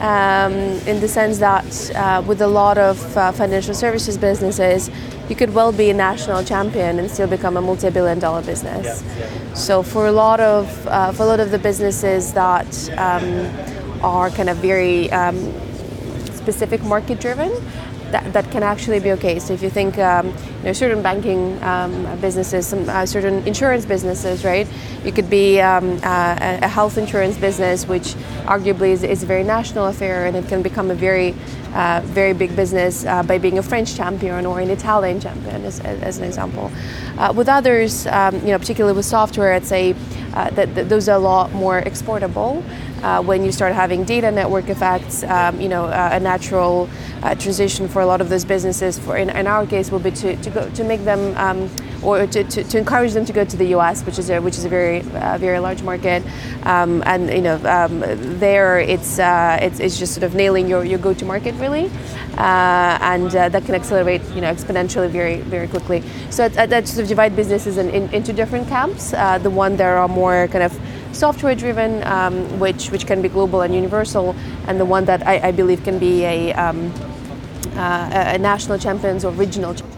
[0.00, 0.52] Um,
[0.86, 4.90] in the sense that uh, with a lot of uh, financial services businesses,
[5.30, 9.02] you could well be a national champion and still become a multi-billion dollar business.
[9.54, 13.50] So for a lot of uh, for a lot of the businesses that um,
[14.02, 15.36] are kind of very um,
[16.34, 17.50] specific market driven,
[18.12, 19.38] that, that can actually be okay.
[19.38, 23.84] So if you think, um, you know, certain banking um, businesses, some uh, certain insurance
[23.84, 24.66] businesses, right?
[25.04, 28.14] You could be um, uh, a health insurance business, which
[28.46, 31.34] arguably is, is a very national affair, and it can become a very,
[31.74, 35.80] uh, very big business uh, by being a French champion or an Italian champion, as,
[35.80, 36.70] as an example.
[37.18, 39.94] Uh, with others, um, you know, particularly with software, I'd say
[40.34, 42.62] uh, that, that those are a lot more exportable.
[43.06, 46.90] Uh, when you start having data network effects, um, you know, uh, a natural
[47.22, 50.10] uh, transition for a lot of those businesses, for in, in our case, will be
[50.10, 51.70] to, to go to make them um,
[52.02, 54.58] or to, to, to encourage them to go to the U.S., which is a which
[54.58, 56.20] is a very uh, very large market,
[56.64, 58.00] um, and you know, um,
[58.40, 61.86] there it's, uh, it's it's just sort of nailing your, your go-to market really,
[62.38, 66.02] uh, and that can accelerate you know exponentially very very quickly.
[66.30, 69.12] So that, sort of divide businesses in, in, into different camps.
[69.12, 70.76] The one that are more kind of
[71.12, 74.34] software driven, um, which which can be global and universal,
[74.66, 76.92] and the one that I, I believe can be a, um,
[77.74, 79.74] uh, a national champions or regional.
[79.74, 79.96] champions.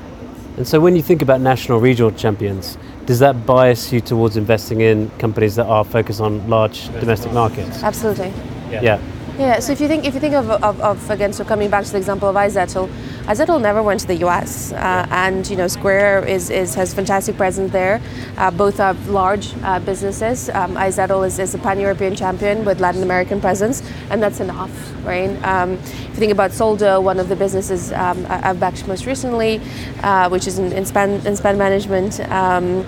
[0.56, 4.80] And so, when you think about national regional champions, does that bias you towards investing
[4.80, 7.82] in companies that are focused on large domestic markets?
[7.82, 8.32] Absolutely.
[8.70, 9.00] Yeah.
[9.38, 11.84] Yeah, so if you think if you think of, of, of again, so coming back
[11.84, 12.90] to the example of iZettle,
[13.28, 17.36] iZettle never went to the US, uh, and you know Square is, is has fantastic
[17.36, 18.00] presence there.
[18.38, 20.48] Uh, both are large uh, businesses.
[20.48, 24.70] Um, iZettle is, is a pan-European champion with Latin American presence, and that's enough,
[25.04, 25.28] right?
[25.44, 29.04] Um, if you think about Soldo, one of the businesses um, I- I've backed most
[29.04, 29.60] recently,
[30.02, 32.20] uh, which is in, in spend in spend management.
[32.30, 32.86] Um,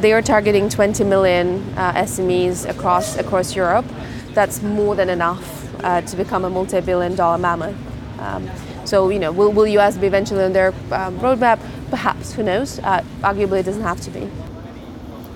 [0.00, 3.86] they are targeting 20 million uh, SMEs across across Europe.
[4.34, 7.76] That's more than enough uh, to become a multi-billion-dollar mammoth.
[8.18, 8.50] Um,
[8.86, 11.58] so you know, will, will US be eventually on their um, roadmap?
[11.90, 12.32] Perhaps.
[12.32, 12.78] Who knows?
[12.80, 14.28] Uh, arguably, it doesn't have to be.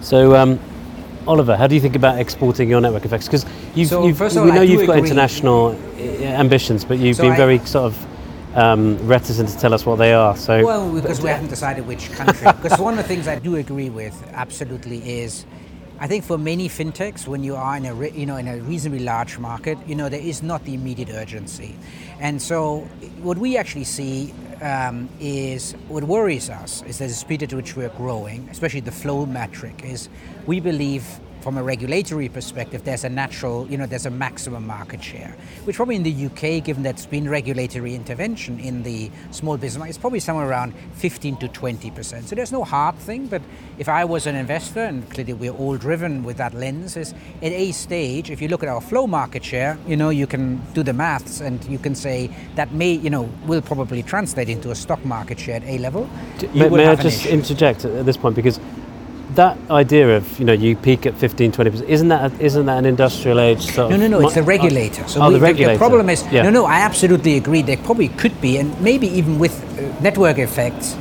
[0.00, 0.58] So, um,
[1.26, 3.26] Oliver, how do you think about exporting your network effects?
[3.26, 3.44] Because
[3.74, 5.10] you've, So, you've we all, know I you've got agree.
[5.10, 8.06] international uh, ambitions, but you've So been I- very sort of
[8.56, 10.36] um, reticent to tell us what they are.
[10.36, 12.46] So, Well, because we haven't decided which country.
[12.60, 15.44] Because one of the things I do agree with absolutely is,
[16.02, 19.04] I think for many fintechs, when you are in a you know in a reasonably
[19.04, 21.76] large market, you know there is not the immediate urgency,
[22.18, 22.88] and so
[23.20, 24.32] what we actually see
[24.62, 29.26] um, is what worries us is the speed at which we're growing, especially the flow
[29.26, 29.82] metric.
[29.84, 30.08] Is
[30.46, 31.04] we believe
[31.40, 35.34] from a regulatory perspective, there's a natural, you know, there's a maximum market share,
[35.64, 39.78] which probably in the UK, given that it's been regulatory intervention in the small business
[39.78, 42.28] market, it's probably somewhere around 15 to 20 percent.
[42.28, 43.42] So there's no hard thing, but
[43.78, 47.12] if I was an investor, and clearly we're all driven with that lens, is
[47.42, 50.60] at a stage, if you look at our flow market share, you know, you can
[50.74, 54.70] do the maths and you can say that may, you know, will probably translate into
[54.70, 56.08] a stock market share at a level.
[56.54, 57.30] May, may I just issue.
[57.30, 58.60] interject at this point because
[59.34, 62.66] that idea of you know you peak at 15 20 percent isn't that a, isn't
[62.66, 64.20] that an industrial age sort No, no, no.
[64.20, 65.06] It's the regulator.
[65.06, 65.72] So oh, we- the regulator.
[65.74, 66.42] the problem is Yeah.
[66.42, 66.64] no, no.
[66.66, 67.62] I absolutely agree.
[67.62, 70.96] There probably could be, and maybe even with uh, network effects.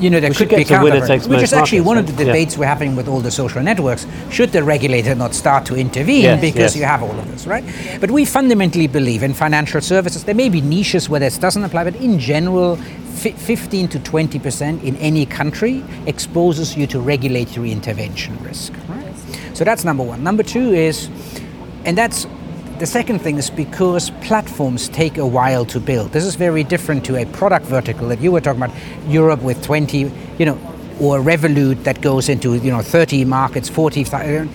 [0.00, 1.86] You know, there We could be get to winner counterpart- takes which is actually markets,
[1.86, 2.32] one of the Yeah.
[2.32, 4.06] debates we're having with all the social networks.
[4.30, 6.76] Should the regulator not start to intervene Yes, because yes.
[6.76, 7.64] you have all of this, right?
[8.00, 10.24] But we fundamentally believe in financial services.
[10.24, 12.78] There may be niches where this doesn't apply, but in general,
[13.14, 19.04] 15 to 20 percent in any country exposes you to regulatory intervention risk, right?
[19.54, 20.22] So that's number one.
[20.24, 21.08] Number two is,
[21.84, 22.26] and that's
[22.78, 26.12] the second thing is because platforms take a while to build.
[26.12, 28.74] This is very different to a product vertical that you were talking about,
[29.08, 30.58] Europe with 20, you know,
[31.00, 34.04] or Revolut that goes into, you know, 30 markets, 40.
[34.04, 34.48] th-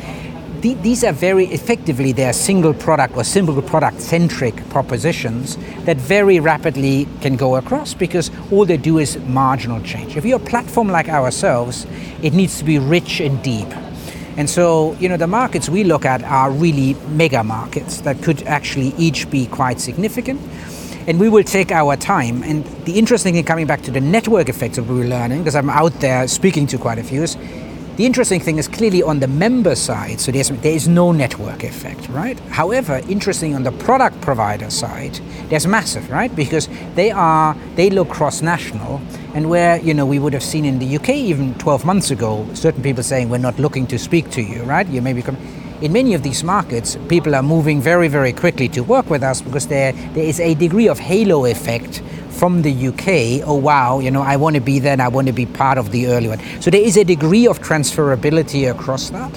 [0.62, 5.98] the- These are very effectively they are single product or single product centric propositions that
[5.98, 10.18] very rapidly can go across because all they do is marginal change.
[10.18, 11.88] If you're a platform like ourselves,
[12.22, 13.68] it needs to be rich and deep.
[14.40, 18.42] And so, you know, the markets we look at are really mega markets that could
[18.44, 20.40] actually each be quite significant.
[21.08, 22.42] And we will take our time.
[22.44, 25.70] And the interesting thing, coming back to the network effects that we're learning, because I'm
[25.70, 27.36] out there speaking to quite a few, is
[28.00, 31.66] the interesting thing is clearly on the member side, so there's, there is no network
[31.66, 32.40] effect, right?
[32.50, 35.20] However, interesting on the product provider side,
[35.50, 36.34] there's massive, right?
[36.34, 39.02] Because they are, they look cross-national,
[39.34, 42.48] and where, you know, we would have seen in the UK even 12 months ago,
[42.54, 44.88] certain people saying, we're not looking to speak to you, right?
[44.88, 45.36] You maybe come,
[45.82, 49.42] in many of these markets, people are moving very, very quickly to work with us
[49.42, 52.02] because there, there is a degree of halo effect
[52.32, 53.48] from the UK.
[53.48, 55.78] Oh, wow, you know, I want to be there and I want to be part
[55.78, 56.40] of the early one.
[56.62, 59.32] So there is a degree of transferability across that.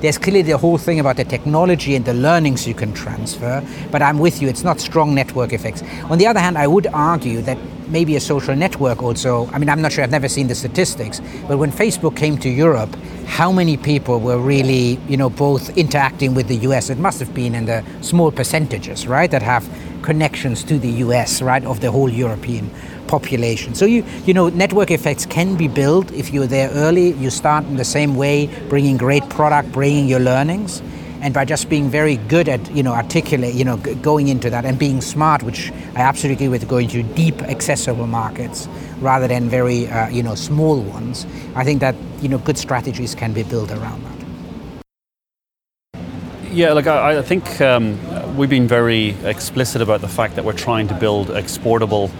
[0.00, 4.00] There's clearly the whole thing about the technology and the learnings you can transfer, but
[4.00, 5.82] I'm with you, it's not strong network effects.
[6.04, 9.68] On the other hand, I would argue that maybe a social network also, I mean,
[9.68, 12.94] I'm not sure, I've never seen the statistics, but when Facebook came to Europe,
[13.26, 16.90] how many people were really, you know, both interacting with the US?
[16.90, 19.68] It must have been in the small percentages, right, that have
[20.02, 22.70] connections to the US, right, of the whole European
[23.08, 23.74] population.
[23.74, 27.12] So you you know network effects can be built if you're there early.
[27.14, 30.82] You start in the same way, bringing great product, bringing your learnings,
[31.20, 34.50] and by just being very good at you know articulate, you know, g- going into
[34.50, 38.68] that and being smart, which I absolutely agree with, going to deep accessible markets
[39.00, 41.26] rather than very uh, you know small ones.
[41.54, 44.18] I think that you know good strategies can be built around that.
[46.50, 47.98] Yeah, look, I, I think um,
[48.36, 52.10] we've been very explicit about the fact that we're trying to build exportable,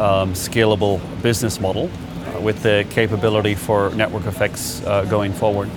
[0.00, 1.90] um, scalable business model
[2.34, 5.70] uh, with the capability for network effects uh, going forward.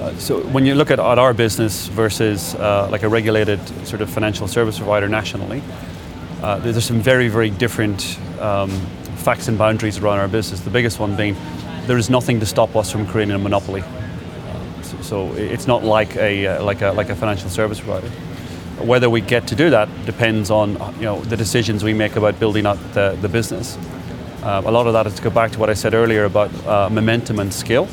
[0.00, 4.00] Uh, so when you look at, at our business versus uh, like a regulated sort
[4.00, 5.62] of financial service provider nationally,
[6.42, 8.70] uh, there's some very, very different um,
[9.16, 10.60] facts and boundaries around our business.
[10.60, 11.36] The biggest one being
[11.86, 13.82] there is nothing to stop us from creating a monopoly.
[14.82, 18.10] So, so it's not like a uh, like a like a financial service provider.
[18.80, 22.38] Whether we get to do that depends on you know the decisions we make about
[22.38, 23.76] building out the, the business.
[24.42, 26.50] Uh, a lot of that is to go back to what I said earlier about
[26.66, 27.88] uh, momentum and skill,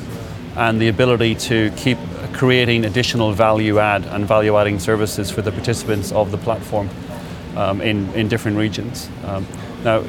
[0.56, 1.98] and the ability to keep
[2.34, 6.90] creating additional value add and value adding services for the participants of the platform
[7.56, 9.10] um, in, in different regions.
[9.24, 9.48] Um,
[9.84, 10.04] now,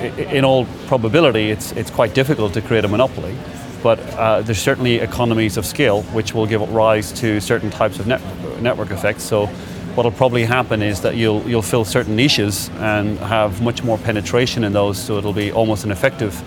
[0.00, 3.36] in all probability, it's, it's quite difficult to create a monopoly,
[3.82, 8.06] but uh, there's certainly economies of scale which will give rise to certain types of
[8.06, 8.20] net,
[8.60, 9.24] network effects.
[9.24, 9.50] So,
[9.98, 14.62] what'll probably happen is that you'll, you'll fill certain niches and have much more penetration
[14.62, 16.40] in those, so it'll be almost an effective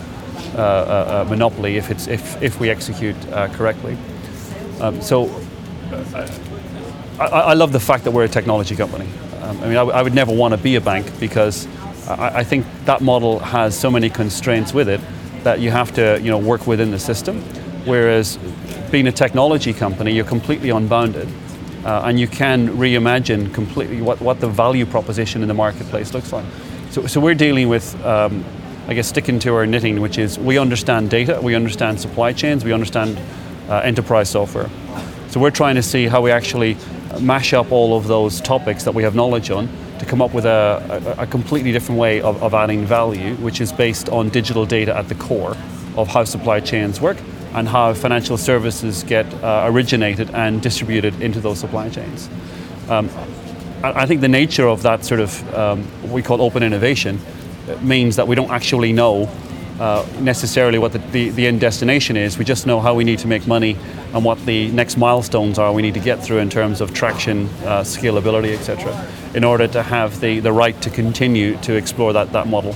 [0.56, 3.98] uh, uh, uh monopoly if, it's, if, if we execute uh, correctly.
[4.80, 5.30] Um, so,
[7.20, 9.10] I, I, love the fact that we're a technology company.
[9.42, 11.68] Um, I mean, I would never want to be a bank because
[12.08, 15.02] I, I think that model has so many constraints with it
[15.44, 17.42] that you have to you know, work within the system.
[17.84, 18.40] Whereas
[18.92, 21.28] being a technology company, you're completely unbounded.
[21.86, 26.32] Uh, and you can reimagine completely what, what the value proposition in the marketplace looks
[26.32, 26.46] like.
[26.92, 28.46] So, so we're dealing with, um,
[28.88, 32.64] I guess, sticking to our knitting, which is we understand data, we understand supply chains,
[32.64, 33.18] we understand
[33.70, 34.70] uh, enterprise software.
[35.30, 36.78] So we're trying to see how we actually
[37.20, 39.68] mash up all of those topics that we have knowledge on
[40.00, 43.62] to come up with a, a, a completely different way of, of adding value, which
[43.62, 45.56] is based on digital data at the core
[45.98, 47.18] of how supply chains work
[47.54, 52.30] and how financial services get uh, originated and distributed into those supply chains.
[52.90, 53.10] Um,
[53.84, 57.20] I, think the nature of that sort of um, what we call open innovation
[57.82, 59.30] means that we don't actually know
[59.80, 62.38] uh, necessarily what the, the, the, end destination is.
[62.38, 63.76] We just know how we need to make money
[64.14, 67.48] and what the next milestones are we need to get through in terms of traction,
[67.66, 72.32] uh, scalability, etc., in order to have the, the right to continue to explore that,
[72.34, 72.76] that model.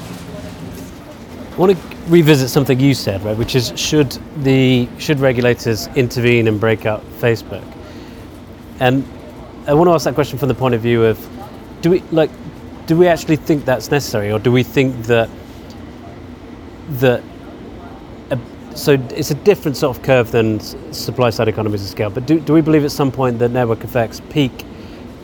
[1.51, 6.47] I want to revisit something you said, right, which is should the should regulators intervene
[6.47, 7.65] and break up Facebook?
[8.79, 9.05] And
[9.67, 11.17] I want to ask that question from the point of view of
[11.81, 12.29] do we like
[12.85, 15.29] do we actually think that's necessary, or do we think that
[16.89, 17.23] that
[18.75, 20.59] so it's a different sort of curve than
[20.93, 22.09] supply side economies of scale.
[22.09, 24.65] But do, do we believe at some point that network effects peak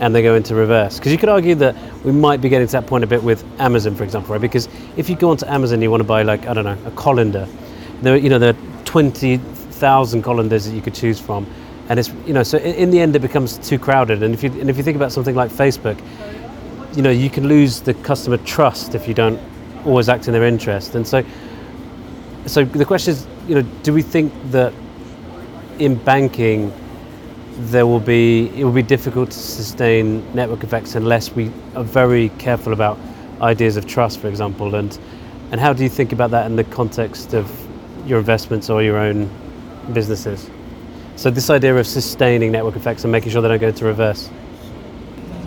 [0.01, 0.97] and they go into reverse?
[0.97, 3.45] Because you could argue that we might be getting to that point a bit with
[3.61, 4.41] Amazon, for example, right?
[4.41, 6.77] Because if you go onto Amazon, and you want to buy like I don't know
[6.85, 7.47] a colander.
[8.01, 11.45] There, you know, there are twenty thousand colanders that you could choose from,
[11.87, 14.23] and it's you know, so in the end it becomes too crowded.
[14.23, 16.01] And if you and if you think about something like Facebook,
[16.95, 19.39] you know, you can lose the customer trust if you don't
[19.85, 20.95] always act in their interest.
[20.95, 21.23] And so
[22.47, 24.73] so the question is, you know, do we think that
[25.77, 26.73] in banking
[27.69, 32.29] there will be it will be difficult to sustain network effects unless we are very
[32.37, 32.97] careful about
[33.41, 34.97] ideas of trust, for example, and
[35.51, 37.49] and how do you think about that in the context of
[38.07, 39.29] your investments or your own
[39.93, 40.49] businesses?
[41.15, 44.29] So this idea of sustaining network effects and making sure they don't go into reverse.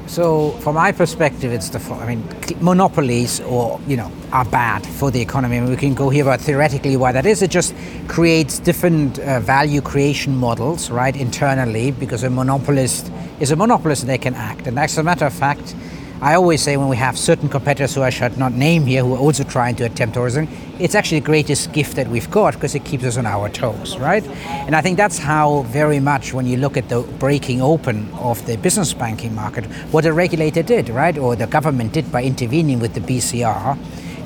[0.06, 2.28] So, from my perspective, it's the I mean,
[2.60, 5.56] monopolies or you know are bad for the economy.
[5.56, 7.42] I mean, we can go here about theoretically why that is.
[7.42, 7.74] It just
[8.06, 14.10] creates different uh, value creation models, right, internally, because a monopolist is a monopolist and
[14.10, 14.66] they can act.
[14.66, 15.74] And as a matter of fact,
[16.20, 19.14] I always say when we have certain competitors who I should not name here who
[19.14, 20.48] are also trying to attempt tourism,
[20.78, 23.98] it's actually the greatest gift that we've got because it keeps us on our toes,
[23.98, 24.24] right?
[24.66, 28.44] And I think that's how very much when you look at the breaking open of
[28.46, 32.78] the business banking market, what the regulator did, right, or the government did by intervening
[32.78, 33.76] with the BCR,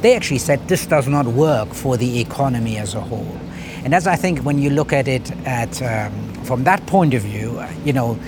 [0.03, 3.37] they actually said this does not work for the economy as a whole.
[3.85, 6.13] And as I think when you look at it at um,
[6.45, 8.19] from that point of view, you know,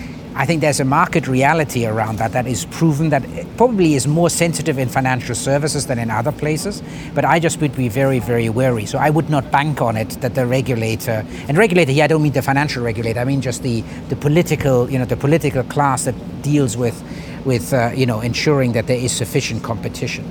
[0.41, 3.22] I think there's a market reality around that that is proven that
[3.59, 6.82] probably is more sensitive in financial services than in other places.
[7.14, 8.86] But I just would be very, very wary.
[8.86, 12.22] So I would not bank on it that the regulator and regulator here I don't
[12.22, 13.20] mean the financial regulator.
[13.20, 16.97] I mean just the, the political you know the political class that deals with
[17.45, 20.24] with uh, you know ensuring that there is sufficient competition.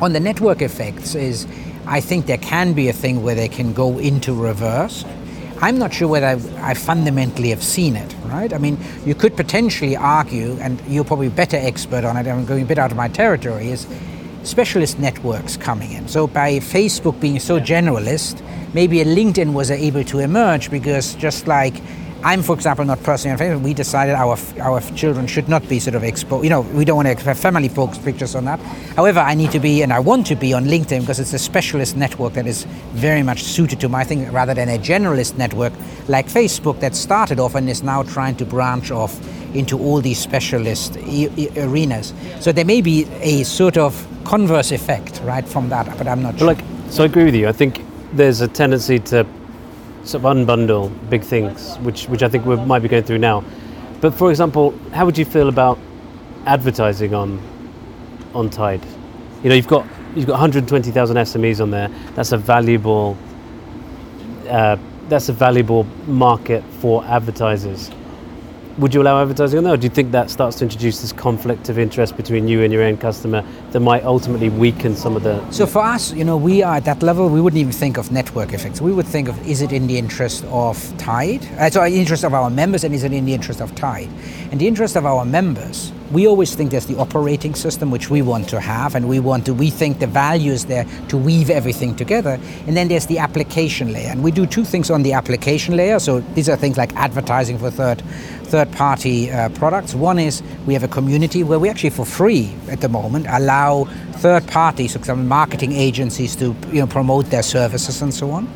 [0.00, 1.46] On the network effects is
[1.86, 5.04] I think there can be a thing where they can go into reverse
[5.60, 8.52] I'm not sure whether I, I, fundamentally have seen it, right?
[8.52, 12.62] I mean, you could potentially argue, and you're probably better expert on it, I'm going
[12.62, 13.86] a bit out of my territory, is
[14.42, 16.08] specialist networks coming in.
[16.08, 18.42] So by Facebook being so generalist,
[18.74, 21.74] maybe a LinkedIn was able to emerge because just like
[22.26, 23.62] I'm, for example, not personally on Facebook.
[23.62, 26.42] We decided our our children should not be sort of exposed.
[26.42, 28.58] You know, we don't want to have family folks pictures on that.
[28.96, 31.38] However, I need to be and I want to be on LinkedIn because it's a
[31.38, 32.64] specialist network that is
[32.94, 35.72] very much suited to my thing, rather than a generalist network
[36.08, 39.14] like Facebook that started off and is now trying to branch off
[39.54, 42.12] into all these specialist e- e- arenas.
[42.40, 46.38] So there may be a sort of converse effect, right, from that, but I'm not
[46.38, 46.48] sure.
[46.48, 47.46] Like, so I agree with you.
[47.46, 49.24] I think there's a tendency to
[50.06, 53.44] sort of unbundle big things, which which I think we might be going through now.
[54.00, 55.78] But for example, how would you feel about
[56.46, 57.40] advertising on
[58.34, 58.84] on Tide?
[59.42, 61.88] You know, you've got you've got 120,000 SMEs on there.
[62.14, 63.16] That's a valuable
[64.48, 64.76] uh,
[65.08, 67.90] that's a valuable market for advertisers.
[68.78, 71.10] Would you allow advertising on there, or do you think that starts to introduce this
[71.10, 75.22] conflict of interest between you and your end customer that might ultimately weaken some of
[75.22, 75.50] the?
[75.50, 77.30] So for us, you know, we are at that level.
[77.30, 78.82] We wouldn't even think of network effects.
[78.82, 81.42] We would think of is it in the interest of Tide?
[81.58, 84.10] Uh, so in interest of our members, and is it in the interest of Tide?
[84.52, 88.22] In the interest of our members, we always think there's the operating system which we
[88.22, 91.50] want to have and we want to we think the value is there to weave
[91.50, 92.38] everything together.
[92.66, 94.10] And then there's the application layer.
[94.10, 95.98] And we do two things on the application layer.
[95.98, 98.02] So these are things like advertising for third
[98.44, 99.94] third party uh, products.
[99.94, 103.84] One is we have a community where we actually for free at the moment allow
[104.18, 108.48] third parties for example marketing agencies to you know promote their services and so on.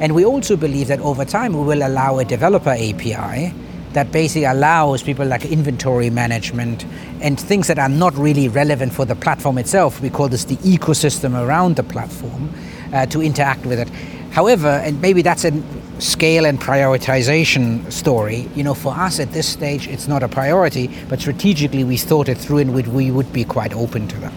[0.00, 3.52] And we also believe that over time we will allow a developer API
[3.92, 6.84] that basically allows people like inventory management
[7.20, 10.00] and things that are not really relevant for the platform itself.
[10.00, 12.52] We call this the ecosystem around the platform
[12.92, 13.88] uh, to interact with it.
[14.30, 15.62] However, and maybe that's a
[16.00, 18.48] scale and prioritization story.
[18.54, 22.28] You know, for us at this stage, it's not a priority, but strategically we thought
[22.28, 24.32] it through and we would be quite open to that.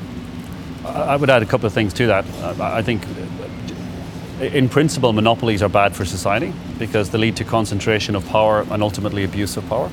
[0.86, 2.26] I would add a couple of things to that.
[2.60, 3.04] I think
[4.42, 8.82] in principle, monopolies are bad for society because they lead to concentration of power and
[8.82, 9.90] ultimately abuse of power.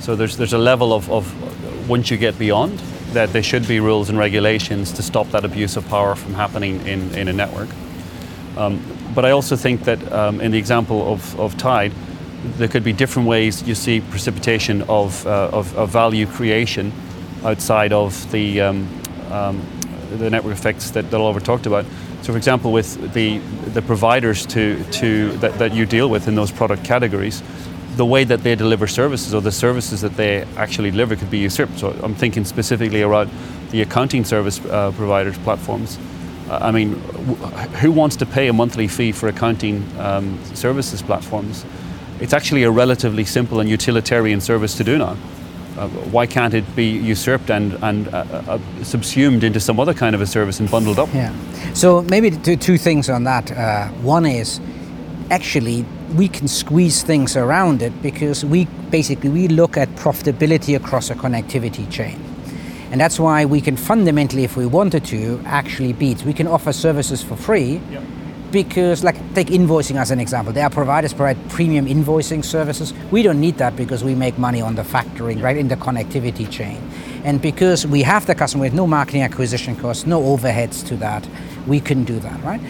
[0.00, 2.78] So there's, there's a level of, of once you get beyond
[3.12, 6.84] that there should be rules and regulations to stop that abuse of power from happening
[6.86, 7.68] in, in a network.
[8.56, 8.82] Um,
[9.14, 11.92] but I also think that um, in the example of, of Tide,
[12.56, 16.92] there could be different ways you see precipitation of, uh, of, of, value creation
[17.44, 18.88] outside of the, um,
[19.30, 19.64] um
[20.16, 21.84] the network effects that, that Oliver talked about.
[22.22, 23.38] So, for example, with the,
[23.74, 27.42] the providers to, to, that, that you deal with in those product categories,
[27.96, 31.38] the way that they deliver services or the services that they actually deliver could be
[31.38, 31.80] usurped.
[31.80, 33.28] So, I'm thinking specifically around
[33.70, 35.98] the accounting service uh, providers platforms.
[36.48, 36.94] Uh, I mean,
[37.80, 41.64] who wants to pay a monthly fee for accounting um, services platforms?
[42.20, 45.16] It's actually a relatively simple and utilitarian service to do now.
[45.76, 50.14] Uh, why can't it be usurped and, and uh, uh, subsumed into some other kind
[50.14, 51.12] of a service and bundled up?
[51.14, 51.34] Yeah.
[51.74, 53.50] So maybe two, two things on that.
[53.50, 54.60] Uh, one is
[55.30, 61.08] actually we can squeeze things around it because we basically we look at profitability across
[61.08, 62.22] a connectivity chain.
[62.90, 66.26] And that's why we can fundamentally, if we wanted to, actually beat.
[66.26, 67.80] We can offer services for free.
[67.90, 68.02] Yep
[68.52, 70.52] because like take invoicing as an example.
[70.52, 72.92] There are providers provide premium invoicing services.
[73.10, 76.48] We don't need that because we make money on the factoring right in the connectivity
[76.48, 76.78] chain.
[77.24, 81.26] And because we have the customer with no marketing acquisition costs no overheads to that
[81.66, 82.60] we can do that right?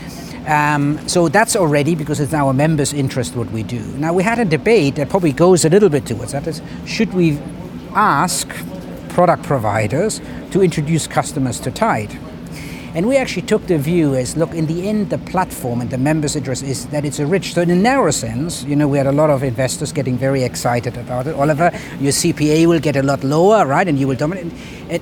[0.47, 3.81] Um, so that's already because it's our members interest what we do.
[3.99, 7.13] Now we had a debate that probably goes a little bit towards that is should
[7.15, 7.39] we
[7.95, 8.49] ask
[9.09, 10.21] product providers
[10.51, 12.19] to introduce customers to Tide
[12.95, 15.97] and we actually took the view as look, in the end, the platform and the
[15.97, 17.55] members' interest is that it's a rich.
[17.55, 20.43] So, in a narrow sense, you know, we had a lot of investors getting very
[20.43, 21.35] excited about it.
[21.35, 21.71] Oliver,
[22.01, 23.89] your CPA will get a lot lower, right?
[23.89, 24.53] And you will dominate.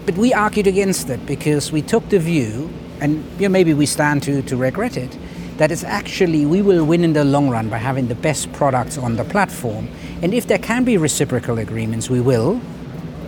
[0.06, 2.70] But we argued against it because we took the view,
[3.00, 5.18] and you know, maybe we stand to, to regret it,
[5.56, 8.98] that it's actually we will win in the long run by having the best products
[8.98, 9.88] on the platform.
[10.22, 12.60] And if there can be reciprocal agreements, we will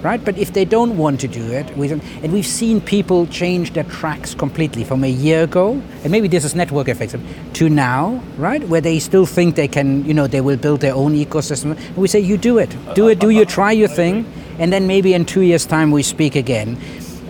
[0.02, 0.22] right?
[0.24, 3.72] But if they don't want to do it, we don't, and we've seen people change
[3.72, 7.14] their tracks completely from a year ago, and maybe this is network effects,
[7.54, 8.66] to now, right?
[8.68, 11.76] Where they still think they can, you know, they will build their own ecosystem.
[11.76, 14.26] And we say, you do it, do it, do you try your thing,
[14.58, 16.78] and then maybe in two years' time we speak again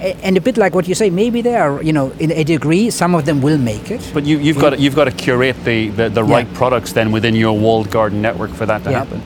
[0.03, 2.91] and a bit like what you say, maybe they are, you know, in a degree,
[2.91, 4.11] some of them will make it.
[4.13, 6.57] But you, have got to, you've got to curate the, the, the right yeah.
[6.57, 8.99] products then within your walled garden network for that to yeah.
[8.99, 9.23] happen.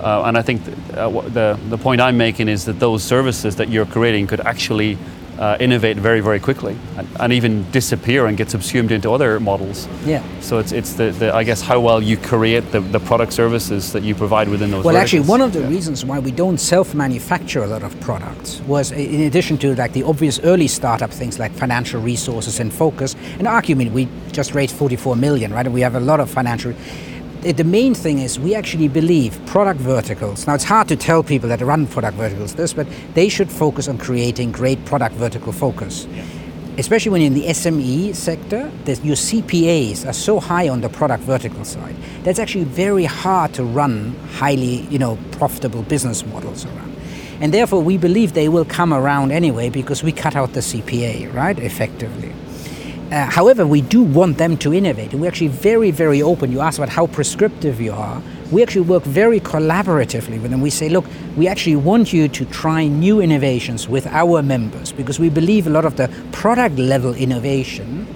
[0.00, 0.62] Uh, and I think
[0.94, 4.96] uh, the, the point I'm making is that those services that you're creating could actually
[5.40, 9.88] uh, innovate very, very quickly and, and, even disappear and get subsumed into other models.
[10.04, 10.22] Yeah.
[10.40, 13.92] So it's, it's the, the I guess, how well you create the, the product services
[13.94, 15.68] that you provide within those Well, actually, one of the yeah.
[15.68, 20.02] reasons why we don't self-manufacture a lot of products was, in addition to like the
[20.02, 25.16] obvious early startup things like financial resources and focus, and argument, we just raised 44
[25.16, 25.64] million, right?
[25.64, 26.74] And we have a lot of financial
[27.42, 30.46] the main thing is we actually believe product verticals.
[30.46, 33.88] Now it's hard to tell people that run product verticals this, but they should focus
[33.88, 36.06] on creating great product vertical focus.
[36.06, 36.24] Yeah.
[36.78, 38.70] Especially when you're in the SME sector,
[39.02, 41.96] your CPAs are so high on the product vertical side.
[42.22, 46.96] That's actually very hard to run highly, you know, profitable business models around.
[47.40, 51.32] And therefore, we believe they will come around anyway because we cut out the CPA,
[51.34, 52.32] right, effectively.
[53.10, 56.52] Uh, however, we do want them to innovate, and we're actually very, very open.
[56.52, 58.22] You asked about how prescriptive you are.
[58.52, 60.60] We actually work very collaboratively with them.
[60.60, 61.04] We say, look,
[61.36, 65.70] we actually want you to try new innovations with our members because we believe a
[65.70, 68.06] lot of the product level innovation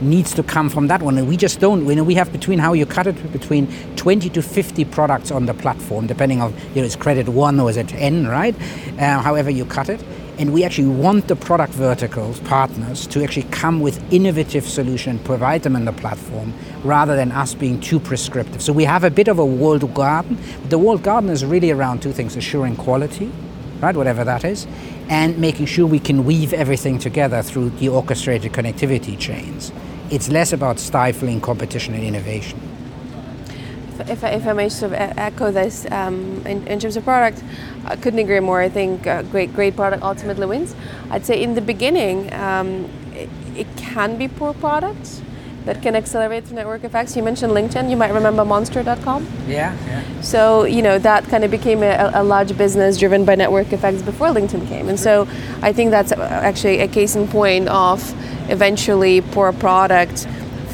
[0.00, 1.18] needs to come from that one.
[1.18, 1.84] And we just don't.
[1.86, 3.66] You know, we have between how you cut it between
[3.96, 7.70] 20 to 50 products on the platform, depending on you know, is credit one or
[7.70, 8.54] is it N, right?
[9.00, 10.00] Uh, however you cut it.
[10.38, 15.64] And we actually want the product verticals partners to actually come with innovative solution, provide
[15.64, 18.62] them in the platform, rather than us being too prescriptive.
[18.62, 20.38] So we have a bit of a walled garden.
[20.68, 23.32] The walled garden is really around two things: assuring quality,
[23.80, 24.68] right, whatever that is,
[25.08, 29.72] and making sure we can weave everything together through the orchestrated connectivity chains.
[30.10, 32.60] It's less about stifling competition and innovation.
[34.00, 37.42] If, I, if I may sort of echo this um, in, in, terms of product,
[37.84, 38.60] I couldn't agree more.
[38.60, 40.74] I think uh, great great product ultimately wins.
[41.10, 45.22] I'd say in the beginning, um, it, it, can be poor products
[45.64, 47.16] that can accelerate the network effects.
[47.16, 47.90] You mentioned LinkedIn.
[47.90, 49.26] You might remember Monster.com.
[49.46, 50.20] Yeah, yeah.
[50.20, 54.02] So you know that kind of became a, a large business driven by network effects
[54.02, 55.28] before LinkedIn came, and so
[55.62, 58.14] I think that's actually a case in point of
[58.50, 60.26] eventually poor product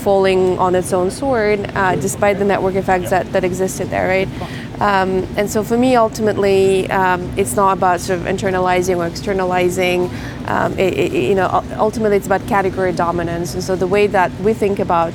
[0.04, 4.28] falling on its own sword, uh, despite the network effects that, that existed there, right?
[4.80, 10.10] Um, and so for me, ultimately, um, it's not about sort of internalizing or externalizing.
[10.46, 11.48] Um, it, it, you know,
[11.78, 13.54] ultimately, it's about category dominance.
[13.54, 15.14] And so the way that we think about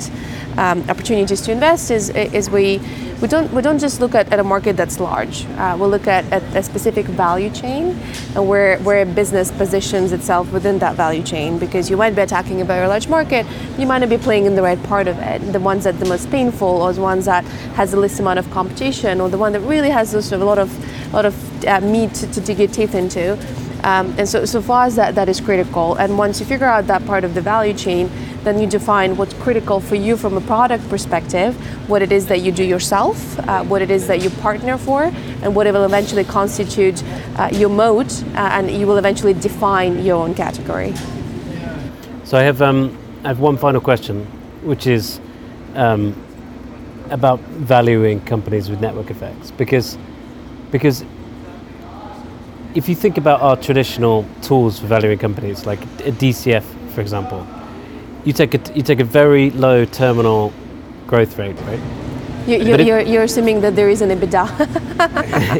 [0.59, 2.81] um, opportunities to invest is, is we
[3.21, 5.45] we don't we don't just look at, at a market that's large.
[5.57, 7.97] Uh, we look at, at a specific value chain
[8.35, 11.57] and where where a business positions itself within that value chain.
[11.57, 13.45] Because you might be attacking a very large market,
[13.77, 15.39] you might not be playing in the right part of it.
[15.53, 17.43] The ones that the most painful, or the ones that
[17.75, 20.45] has the least amount of competition, or the one that really has sort of a
[20.45, 23.37] lot of lot of uh, meat to, to dig your teeth into.
[23.83, 25.95] Um, and so, so far as that, that is critical.
[25.95, 28.11] And once you figure out that part of the value chain,
[28.43, 31.55] then you define what's critical for you from a product perspective,
[31.89, 35.03] what it is that you do yourself, uh, what it is that you partner for,
[35.41, 37.03] and what it will eventually constitute
[37.37, 40.93] uh, your moat, uh, and you will eventually define your own category.
[42.23, 44.25] So I have, um, I have one final question,
[44.63, 45.19] which is
[45.75, 46.15] um,
[47.09, 49.97] about valuing companies with network effects, because
[50.71, 51.03] because
[52.75, 56.63] if you think about our traditional tools for valuing companies, like a DCF,
[56.93, 57.47] for example,
[58.25, 60.53] you take a you take a very low terminal
[61.07, 61.79] growth rate, right?
[62.47, 64.47] You, you're, you're, you're, assuming that there is an EBITDA.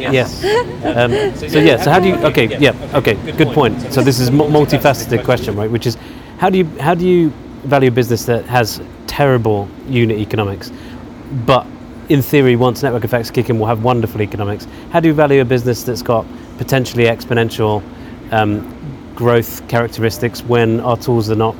[0.12, 0.42] yes.
[0.84, 1.76] Um, so yeah.
[1.76, 2.14] So how do you?
[2.16, 2.58] Okay.
[2.58, 2.74] Yeah.
[2.94, 3.14] Okay.
[3.32, 3.92] Good point.
[3.92, 5.70] So this is a multifaceted question, right?
[5.70, 5.96] Which is,
[6.38, 7.30] how do you how do you
[7.64, 10.72] value a business that has terrible unit economics,
[11.46, 11.66] but
[12.08, 14.66] in theory, once network effects kick in, will have wonderful economics.
[14.90, 16.26] How do you value a business that's got
[16.58, 17.82] potentially exponential
[18.32, 18.66] um,
[19.14, 21.54] growth characteristics when our tools are not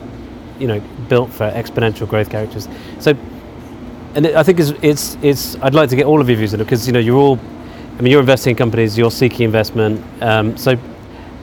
[0.61, 2.69] you know built for exponential growth characters.
[2.99, 3.17] So,
[4.15, 6.55] and it, I think it's, it's it's I'd like to get all of your views
[6.55, 7.39] on it because you know you're all,
[7.99, 10.05] I mean you're investing in companies, you're seeking investment.
[10.23, 10.77] Um, so,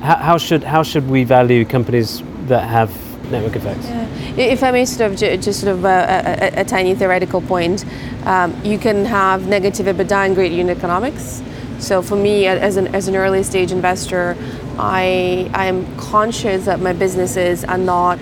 [0.02, 2.92] how, how, should how should we value companies that have
[3.32, 3.86] network effects?
[3.86, 4.08] Yeah.
[4.38, 7.84] If I may sort of ju- just sort of a, a, a tiny theoretical point,
[8.26, 11.42] um, you can have negative EBITDA and great unit economics.
[11.80, 14.36] So for me, as an, as an early stage investor,
[14.80, 18.20] I, I am conscious that my businesses are not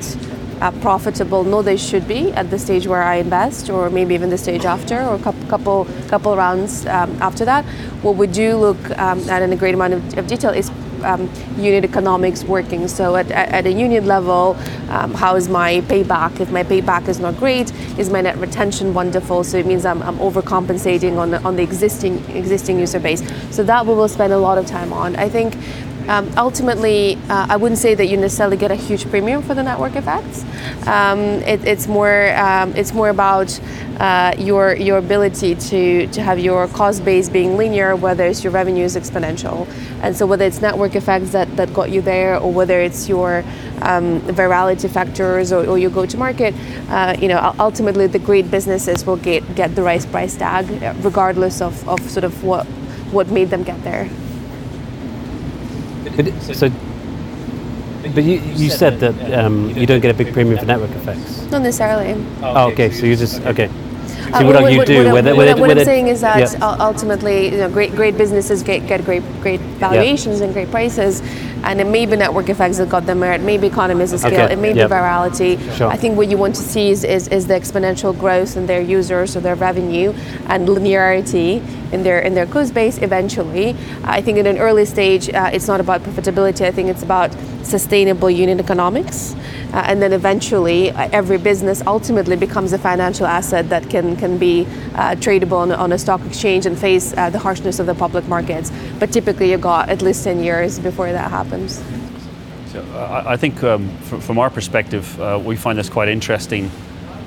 [0.62, 4.30] uh, profitable, no, they should be at the stage where I invest, or maybe even
[4.30, 7.66] the stage after, or a couple couple, couple rounds um, after that.
[8.02, 10.72] What we do look um, at in a great amount of, of detail is
[11.04, 12.88] um, unit economics working.
[12.88, 14.58] So at, at a unit level,
[14.90, 16.40] um, how is my payback?
[16.40, 19.44] If my payback is not great, is my net retention wonderful?
[19.44, 23.24] So it means I'm, I'm overcompensating on the, on the existing existing user base.
[23.54, 25.16] So that we will spend a lot of time on.
[25.16, 25.56] I think
[26.08, 29.64] um, ultimately, uh, I wouldn't say that you necessarily get a huge premium for the
[29.64, 30.44] network effects.
[30.88, 33.60] Um, it, it's more um, it's more about
[34.00, 38.54] uh, your your ability to to have your cost base being linear, whether it's your
[38.54, 39.68] revenue is exponential,
[40.02, 43.44] and so whether it's network effects that, that got you there, or whether it's your
[43.82, 46.54] um, virality factors or, or your go to market,
[46.90, 50.70] uh, you know, ultimately the great businesses will get get the right price tag,
[51.04, 52.66] regardless of, of sort of what
[53.12, 54.10] what made them get there.
[56.16, 56.70] But so,
[58.14, 61.42] but you, you said that um, you don't get a big premium for network effects.
[61.52, 62.14] Not necessarily.
[62.42, 62.92] Oh, okay.
[62.92, 63.68] So you just okay.
[63.68, 65.06] So uh, what, what, you do?
[65.06, 66.78] What, whether, what, what I'm saying is that yeah.
[66.80, 70.46] ultimately, you know, great great businesses get, get great great valuations yeah.
[70.46, 71.22] and great prices,
[71.66, 73.34] and it may be network effects that got them there.
[73.34, 74.46] It may be economies of scale.
[74.46, 74.54] Okay.
[74.54, 74.90] It may yep.
[74.90, 75.78] be virality.
[75.78, 75.88] Sure.
[75.88, 78.82] I think what you want to see is, is, is the exponential growth in their
[78.82, 80.14] users or their revenue
[80.48, 81.62] and linearity
[81.92, 83.76] in their in their cost base eventually.
[84.04, 86.66] I think in an early stage, uh, it's not about profitability.
[86.66, 87.32] I think it's about
[87.64, 89.34] sustainable unit economics,
[89.74, 94.38] uh, and then eventually uh, every business ultimately becomes a financial asset that can can
[94.38, 97.96] be uh, tradable on, on, a stock exchange and face uh, the harshness of the
[97.96, 98.72] public markets.
[99.00, 101.55] But typically, you got at least ten years before that happens.
[102.72, 106.70] So I, I think um, from, from, our perspective, uh, we find this quite interesting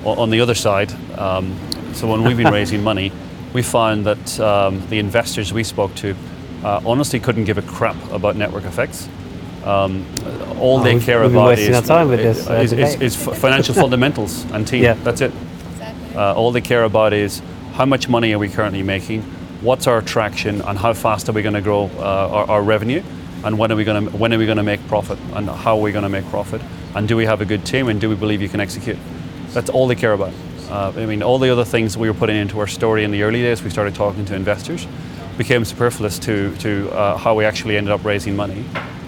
[0.05, 1.53] O- On the other side, um,
[1.93, 3.11] so when we've been raising money,
[3.53, 6.15] we found that um, the investors we spoke to
[6.63, 9.09] uh, honestly couldn't give a crap about network effects.
[9.65, 10.05] Um,
[10.57, 13.01] all Oh, they we've- care we've about wasting is, time with this, uh, is, is,
[13.01, 14.83] is financial fundamentals and team.
[14.83, 14.93] Yeah.
[15.03, 15.33] That's it.
[16.15, 17.41] Uh, all they care about is
[17.73, 19.21] how much money are we currently making,
[19.61, 22.01] what's our traction, and how fast are we going to grow uh,
[22.31, 23.03] our, our revenue,
[23.43, 25.77] and when are we going to when are we going to make profit, and how
[25.77, 26.61] are we going to make profit,
[26.95, 28.97] and do we have a good team, and do we believe you can execute?
[29.49, 30.33] That's all they care about.
[30.69, 33.23] Uh, I mean, all the other things we were putting into our story in the
[33.23, 34.87] early days, we started talking to investors,
[35.37, 38.65] became superfluous to to uh, how we actually ended up raising money.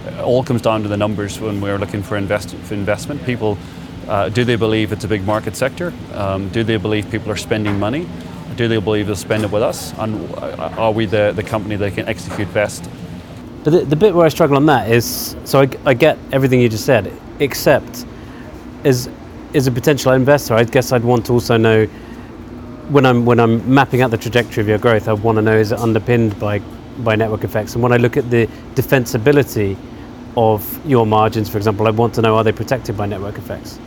[0.08, 3.24] It all comes down to the numbers when we're looking for, invest, for investment.
[3.24, 3.58] People
[4.08, 5.94] uh, do they believe it's a big market sector?
[6.14, 8.08] Um, do they believe people are spending money?
[8.56, 9.94] Do they believe they'll spend it with us?
[9.98, 12.90] And uh, are we the, the company that can execute best?
[13.64, 16.60] But the, the bit where I struggle on that is so I, I get everything
[16.62, 18.06] you just said, except
[18.84, 19.10] as
[19.54, 21.86] as a potential investor, I guess I'd want to also know
[22.90, 25.58] when I'm when I'm mapping out the trajectory of your growth, I want to know
[25.58, 26.60] is it underpinned by
[27.00, 29.78] by network effects, and when I look at the defensibility
[30.38, 33.80] of your margins, for example, I want to know are they protected by network effects?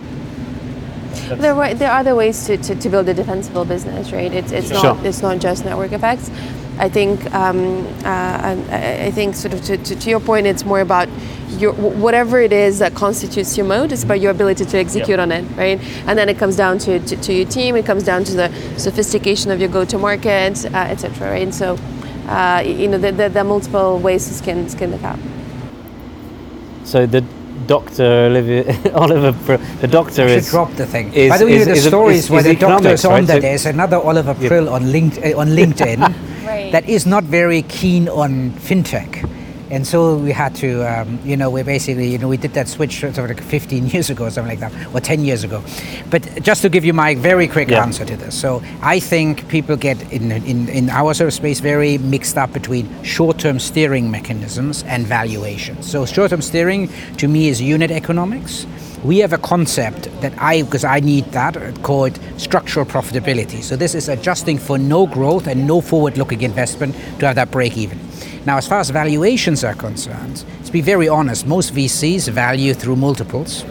[1.29, 4.33] There, wa- there are other ways to, to, to build a defensible business, right?
[4.33, 4.83] It's, it's Sure.
[4.95, 6.31] not it's not just network effects.
[6.79, 10.65] I think um, uh, I I think sort of to, to, to your point, it's
[10.65, 11.09] more about
[11.59, 13.93] your whatever it is that constitutes your mode.
[13.93, 15.79] It's about your ability to execute on it, right?
[16.07, 17.77] And then it comes down to, to, to your team.
[17.77, 21.31] It comes down to the sophistication of your go-to-market, uh, etc.
[21.31, 21.43] Right?
[21.43, 21.79] And so,
[22.27, 25.19] uh, you know, there, there, there are multiple ways to skin skin the cat.
[26.85, 27.23] So the
[27.67, 28.65] doctor Olivia,
[28.95, 29.33] Oliver,
[29.81, 31.13] the doctor I should is drop the thing.
[31.15, 33.05] is- By the way, is- the is stories is- where is the doctor economics, is
[33.07, 33.27] on right?
[33.27, 33.37] there.
[33.37, 34.49] So- There's another Oliver Yeah.
[34.49, 36.15] Prill on, link, uh, on LinkedIn
[36.45, 36.73] Right.
[36.73, 39.31] that is not very keen on fintech.
[39.71, 42.69] And so we had to, um, you know, we basically, you know, we did that
[42.69, 45.65] switch sort of like 15 years ago or something like that, or 10 years ago.
[46.11, 47.83] But just to give you my very quick Yeah.
[47.83, 48.39] answer to this.
[48.39, 52.53] So I think people get in, in, in our sort of space very mixed up
[52.53, 55.91] between short-term steering mechanisms and valuations.
[55.91, 58.67] So short-term steering to me is unit economics.
[59.05, 63.63] We have a concept that I, because I need that, uh, called structural profitability.
[63.63, 67.77] So this is adjusting for no growth and no forward-looking investment to have that break
[67.77, 67.99] even.
[68.47, 72.97] Now, as far as valuations are concerned, to be very honest, most VCs value through
[72.97, 73.63] multiples.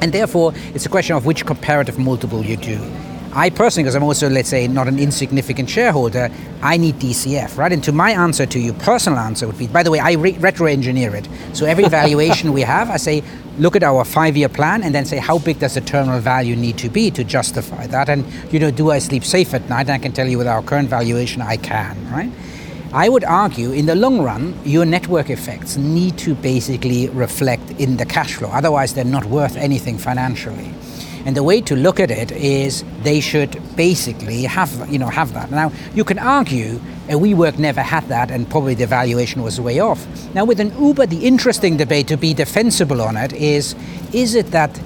[0.00, 2.80] And therefore, it's a question of which comparative multiple you do.
[3.36, 6.30] I personally, because I'm also, let's say, not an insignificant shareholder,
[6.62, 7.72] I need DCF, right?
[7.72, 10.38] And to my answer to your personal answer would be, by the way, I re-
[10.38, 11.28] retro engineer it.
[11.52, 13.24] So every valuation we have, I say,
[13.58, 16.56] look at our five year plan and then say, how big does the terminal value
[16.56, 18.08] need to be to justify that?
[18.08, 19.82] And, you know, do I sleep safe at night?
[19.82, 22.30] And I can tell you with our current valuation, I can, right?
[22.92, 27.96] I would argue in the long run, your network effects need to basically reflect in
[27.96, 28.50] the cash flow.
[28.50, 30.72] Otherwise, they're not worth anything financially.
[31.24, 35.32] And the way to look at it is they should basically have, you know, have
[35.32, 35.50] that.
[35.50, 39.80] Now, you can argue uh, WeWork never had that and probably the valuation was way
[39.80, 40.06] off.
[40.34, 43.74] Now, with an Uber, the interesting debate to be defensible on it is,
[44.12, 44.78] is it that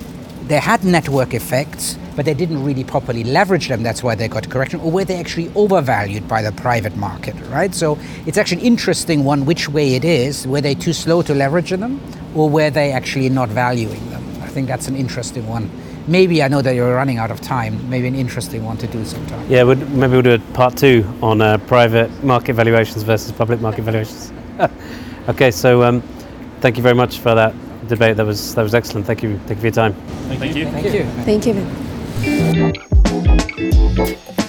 [0.47, 3.83] they had network effects, but they didn't really properly leverage them.
[3.83, 7.75] That's why they got correction, or were they actually overvalued by the private market, right?
[7.75, 10.47] So it's actually an interesting one which way it is.
[10.47, 12.01] Were they too slow to leverage them,
[12.35, 14.25] or were they actually not valuing them?
[14.43, 15.71] I think that's an interesting one.
[16.09, 17.89] Maybe I know that you're running out of time.
[17.91, 19.45] Maybe an interesting one to do sometime.
[19.51, 23.61] Yeah, we'd, maybe we'll do a part two on uh, private market valuations versus public
[23.61, 24.33] market valuations.
[25.29, 26.01] okay, so um,
[26.61, 27.55] thank you very much for that
[27.89, 28.17] debate.
[28.17, 29.07] That was that was excellent.
[29.07, 29.39] Thank you.
[29.41, 29.93] Thank you for your time.
[30.39, 30.65] Thank you.
[30.71, 31.05] Thank you.
[31.27, 31.47] Thank
[34.39, 34.48] you.